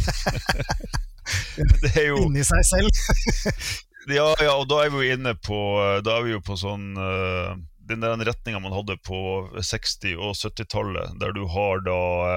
det 1.83 1.97
er 1.97 2.13
jo 2.13 2.27
Inni 2.29 2.45
seg 2.47 2.63
selv. 2.69 3.89
Ja, 4.09 4.31
ja, 4.41 4.55
og 4.57 4.69
da 4.71 4.85
er 4.85 4.93
vi 4.95 5.03
jo 5.03 5.17
inne 5.17 5.35
på 5.37 5.57
Da 6.05 6.17
er 6.17 6.25
vi 6.25 6.33
jo 6.33 6.41
på 6.45 6.57
sånn 6.57 6.95
uh, 6.97 7.53
den 7.91 8.05
der 8.05 8.23
retninga 8.23 8.61
man 8.63 8.73
hadde 8.73 8.95
på 9.03 9.19
60- 9.59 10.15
og 10.15 10.37
70-tallet, 10.39 11.17
der 11.19 11.35
du 11.35 11.43
har 11.51 11.83
da 11.83 11.97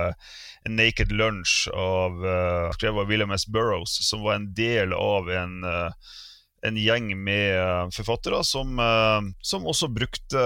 uh, 0.10 0.32
Naked 0.66 1.14
Lunch 1.14 1.68
av 1.70 2.18
uh, 2.26 2.74
skrevet 2.74 3.04
av 3.04 3.12
William 3.12 3.36
S. 3.36 3.46
Burroughs, 3.46 3.94
som 4.08 4.24
var 4.26 4.40
en 4.40 4.50
del 4.58 4.96
av 4.98 5.30
en, 5.30 5.62
en 6.66 6.80
gjeng 6.80 7.12
med 7.22 7.94
forfattere 7.94 8.42
som, 8.48 8.82
som 9.46 9.70
også 9.70 9.92
brukte 9.94 10.42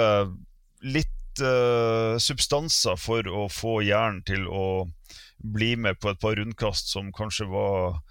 litt 0.83 1.43
substanser 2.19 2.97
for 2.99 3.29
å 3.29 3.45
få 3.53 3.77
hjernen 3.85 4.23
til 4.27 4.47
å 4.49 4.89
bli 5.37 5.75
med 5.79 6.01
på 6.01 6.11
et 6.11 6.19
par 6.19 6.35
rundkast 6.35 6.89
som 6.91 7.13
kanskje 7.15 7.47
var 7.53 8.01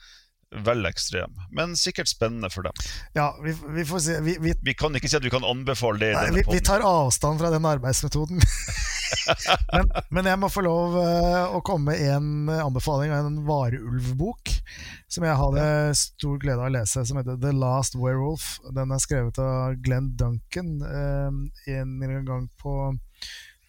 vel 0.54 0.86
ekstrem, 0.86 1.32
men 1.50 1.74
sikkert 1.76 2.08
spennende 2.08 2.50
for 2.50 2.66
dem. 2.66 2.72
Ja, 3.16 3.32
vi, 3.42 3.54
vi 3.74 3.84
får 3.84 4.02
se 4.04 4.18
vi, 4.22 4.36
vi, 4.40 4.54
vi, 4.62 4.74
kan 4.78 4.94
ikke 4.94 5.10
si 5.10 5.18
at 5.18 5.24
vi 5.26 5.32
kan 5.32 5.44
anbefale 5.44 5.98
det. 6.00 6.12
Nei, 6.14 6.44
vi, 6.46 6.60
tar 6.64 6.84
avstand 6.86 7.40
fra 7.40 7.50
den 7.50 7.66
arbeidsmetoden. 7.66 8.38
men, 9.74 9.90
men, 10.10 10.28
jeg 10.30 10.40
må 10.42 10.50
få 10.52 10.62
lov 10.66 10.94
uh, 11.00 11.56
å 11.56 11.62
komme 11.66 11.92
med 11.92 12.14
en 12.14 12.52
anbefaling 12.60 13.14
av 13.14 13.26
en 13.26 13.42
vareulvbok 13.46 14.54
som 15.10 15.26
jeg 15.26 15.40
hadde 15.40 15.66
stor 15.98 16.38
glede 16.42 16.62
av 16.62 16.70
å 16.70 16.76
lese, 16.78 17.04
som 17.06 17.18
heter 17.20 17.38
The 17.42 17.52
Last 17.54 17.98
Werewolf. 17.98 18.56
Den 18.76 18.94
er 18.94 19.02
skrevet 19.02 19.42
av 19.42 19.76
Glenn 19.82 20.12
Duncan 20.18 20.78
uh, 20.82 21.30
en 21.74 22.24
gang 22.26 22.48
på 22.62 22.78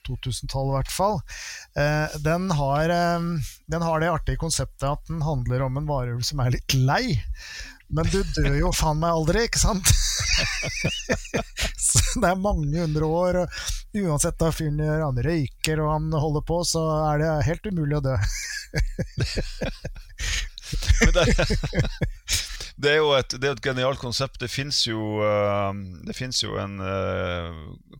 2000-tallet, 0.07 0.71
i 0.71 0.77
hvert 0.77 0.93
fall. 0.93 1.19
Eh, 1.77 2.17
den, 2.25 2.49
har, 2.57 2.93
eh, 2.93 3.29
den, 3.71 3.85
har, 3.85 4.03
det 4.03 4.11
artige 4.11 4.41
konseptet 4.41 4.89
at 4.89 5.11
den 5.11 5.23
handler 5.25 5.67
om 5.67 5.79
en 5.79 5.89
varulv 5.89 6.25
som 6.27 6.43
er 6.43 6.55
litt 6.57 6.77
lei. 6.77 7.05
Men 7.87 8.03
du 8.11 8.19
dør 8.35 8.55
jo 8.57 8.71
faen 8.75 8.99
meg 8.99 9.15
aldri, 9.15 9.45
ikke 9.47 9.61
sant? 9.61 9.87
så 11.87 12.19
det 12.19 12.29
er 12.29 12.41
mange 12.41 12.81
hundre 12.81 13.05
år, 13.07 13.37
og 13.43 14.01
uansett 14.01 14.41
hva 14.43 14.51
fyren 14.51 14.81
gjør, 14.83 15.05
han 15.05 15.23
røyker 15.23 15.79
og 15.83 15.91
han 15.93 16.05
holder 16.11 16.43
på, 16.49 16.57
så 16.67 16.81
er 17.13 17.23
det 17.23 17.47
helt 17.47 17.65
umulig 17.71 17.97
å 17.99 18.05
dø. 18.09 18.15
det, 21.15 21.23
det, 22.75 22.89
er 22.91 22.99
jo 22.99 23.09
et, 23.15 23.31
det 23.39 23.47
er 23.47 23.55
et 23.55 23.67
genialt 23.69 24.03
konsept. 24.03 24.35
Det 24.43 24.51
fins 24.51 24.77
jo, 24.89 25.23
uh, 25.23 25.71
jo, 26.43 26.51
en 26.59 26.75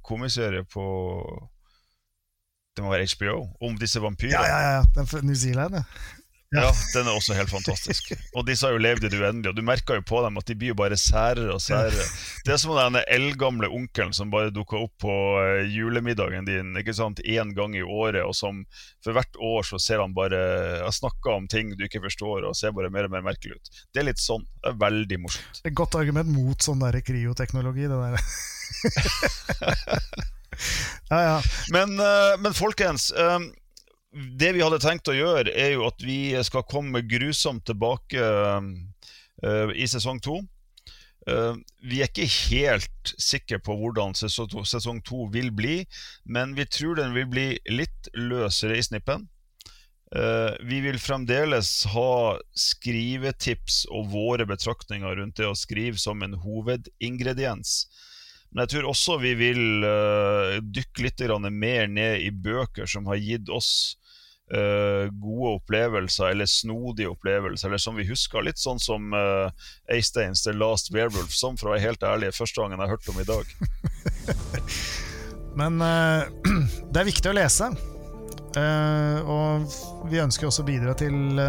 komiserie 0.04 0.68
på 0.68 0.84
det 2.78 2.86
må 2.86 2.94
være 2.94 3.10
HBO, 3.10 3.40
om 3.66 3.76
disse 3.82 4.02
vampyrene. 4.04 4.38
Ja, 4.38 4.62
ja, 4.62 4.78
ja. 4.78 4.86
Den 4.96 5.10
fra 5.10 5.24
New 5.26 5.36
Zealand, 5.36 5.82
ja. 5.82 5.84
Ja. 6.56 6.70
den 6.94 7.10
er 7.10 7.12
også 7.18 7.36
helt 7.36 7.52
fantastisk. 7.52 8.14
Og 8.38 8.46
disse 8.48 8.64
har 8.64 8.72
jo 8.72 8.80
levd 8.80 9.04
i 9.04 9.10
det 9.12 9.18
uendelige. 9.20 9.52
Og 9.52 9.58
du 9.58 9.66
merker 9.68 10.00
jo 10.00 10.04
på 10.08 10.22
dem 10.24 10.40
at 10.40 10.48
de 10.48 10.56
blir 10.56 10.72
jo 10.72 10.78
bare 10.80 10.96
særere 11.00 11.52
og 11.52 11.60
særere. 11.64 12.06
Det 12.48 12.54
er 12.54 12.62
som 12.62 12.72
den 12.78 13.02
eldgamle 13.04 13.68
onkelen 13.68 14.16
som 14.16 14.32
bare 14.32 14.54
dukker 14.56 14.86
opp 14.86 14.94
på 15.04 15.16
eh, 15.42 15.68
julemiddagen 15.74 16.48
din 16.48 16.72
ikke 16.80 16.96
sant, 16.96 17.20
én 17.26 17.52
gang 17.58 17.76
i 17.76 17.84
året, 17.84 18.24
og 18.24 18.36
som 18.38 18.64
for 19.04 19.18
hvert 19.18 19.42
år 19.44 19.68
så 19.68 19.82
ser 19.82 20.00
han 20.04 20.16
bare 20.16 20.40
har 20.86 20.96
snakka 20.96 21.36
om 21.36 21.50
ting 21.52 21.76
du 21.76 21.84
ikke 21.88 22.06
forstår, 22.06 22.48
og 22.48 22.56
ser 22.56 22.76
bare 22.78 22.94
mer 22.94 23.10
og 23.10 23.18
mer 23.18 23.28
merkelig 23.28 23.60
ut. 23.60 23.84
Det 23.92 24.04
er 24.04 24.10
litt 24.14 24.24
sånn. 24.24 24.48
Det 24.64 24.72
er 24.72 24.80
veldig 24.88 25.22
morsomt. 25.26 25.62
Et 25.68 25.76
godt 25.76 26.00
argument 26.00 26.32
mot 26.32 26.64
sånn 26.64 26.80
der 26.86 27.02
kryoteknologi, 27.04 27.92
det 27.92 28.00
der. 28.08 28.18
ja, 31.10 31.22
ja. 31.22 31.38
Men, 31.74 32.00
uh, 32.00 32.36
men 32.42 32.56
folkens, 32.58 33.12
um, 33.12 33.50
det 34.40 34.54
vi 34.56 34.64
hadde 34.64 34.82
tenkt 34.84 35.10
å 35.12 35.16
gjøre, 35.16 35.54
er 35.54 35.76
jo 35.76 35.88
at 35.88 36.04
vi 36.04 36.34
skal 36.46 36.66
komme 36.68 37.04
grusomt 37.08 37.66
tilbake 37.68 38.22
uh, 38.22 39.72
i 39.76 39.88
sesong 39.90 40.22
to. 40.24 40.42
Vi 41.84 41.98
er 42.00 42.08
ikke 42.08 42.24
helt 42.48 43.10
sikre 43.20 43.58
på 43.60 43.74
hvordan 43.76 44.14
sesong 44.16 45.02
to 45.04 45.26
vil 45.34 45.50
bli, 45.52 45.82
men 46.24 46.54
vi 46.56 46.64
tror 46.72 46.96
den 46.96 47.12
vil 47.12 47.28
bli 47.28 47.48
litt 47.68 48.08
løsere 48.16 48.78
i 48.80 48.86
snippen. 48.88 49.26
Vi 50.72 50.80
vil 50.86 51.02
fremdeles 51.04 51.74
ha 51.92 52.40
skrivetips 52.56 53.82
og 53.92 54.08
våre 54.16 54.48
betraktninger 54.48 55.20
rundt 55.20 55.42
det 55.42 55.52
å 55.52 55.60
skrive 55.60 56.00
som 56.00 56.24
en 56.24 56.40
hovedingrediens. 56.46 57.76
Men 58.52 58.64
jeg 58.64 58.78
tror 58.78 58.92
også 58.92 59.18
vi 59.22 59.34
vil 59.38 59.86
uh, 59.86 60.58
dykke 60.64 61.04
litt 61.04 61.24
mer 61.52 61.88
ned 61.92 62.22
i 62.24 62.32
bøker 62.32 62.88
som 62.90 63.08
har 63.12 63.20
gitt 63.20 63.50
oss 63.54 63.98
uh, 64.54 65.12
gode 65.12 65.58
opplevelser, 65.60 66.32
eller 66.32 66.50
snodige 66.50 67.12
opplevelser, 67.12 67.68
eller 67.68 67.84
som 67.84 68.00
vi 68.00 68.08
husker. 68.08 68.46
Litt 68.48 68.62
sånn 68.62 68.80
som 68.80 69.12
uh, 69.14 69.52
Eisteins 69.92 70.46
The 70.48 70.56
Last 70.56 70.94
Werewolf, 70.94 71.36
som 71.36 71.60
for 71.60 71.70
å 71.70 71.76
være 71.76 71.86
helt 71.90 72.08
ærlig 72.08 72.32
første 72.38 72.64
gangen 72.64 72.80
jeg 72.80 72.88
har 72.88 72.96
hørt 72.96 73.12
om 73.12 73.22
i 73.22 73.28
dag. 73.28 73.46
Men 75.62 75.80
det 76.94 77.02
er 77.02 77.08
viktig 77.08 77.32
å 77.32 77.38
lese. 77.38 77.72
og 79.28 79.78
vi 80.10 80.20
ønsker 80.22 80.48
også 80.48 80.64
å 80.64 80.68
bidra 80.68 80.94
til 80.98 81.40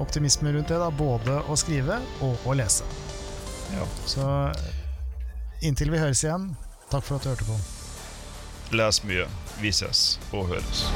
optimisme 0.00 0.52
rundt 0.52 0.68
det, 0.68 0.80
da, 0.80 0.90
både 0.92 1.40
å 1.48 1.56
skrive 1.56 1.96
og 2.24 2.44
å 2.44 2.56
lese. 2.56 2.84
Ja. 3.72 3.86
Så 4.04 4.26
Inntil 5.60 5.90
vi 5.92 5.98
høres 6.00 6.22
igjen, 6.24 6.54
takk 6.88 7.04
for 7.04 7.18
at 7.18 7.26
du 7.26 7.32
hørte 7.34 7.44
på. 7.44 7.56
Les 8.72 9.02
mye. 9.04 9.26
Vi 9.60 9.72
ses 9.76 10.16
og 10.32 10.46
høres. 10.54 10.86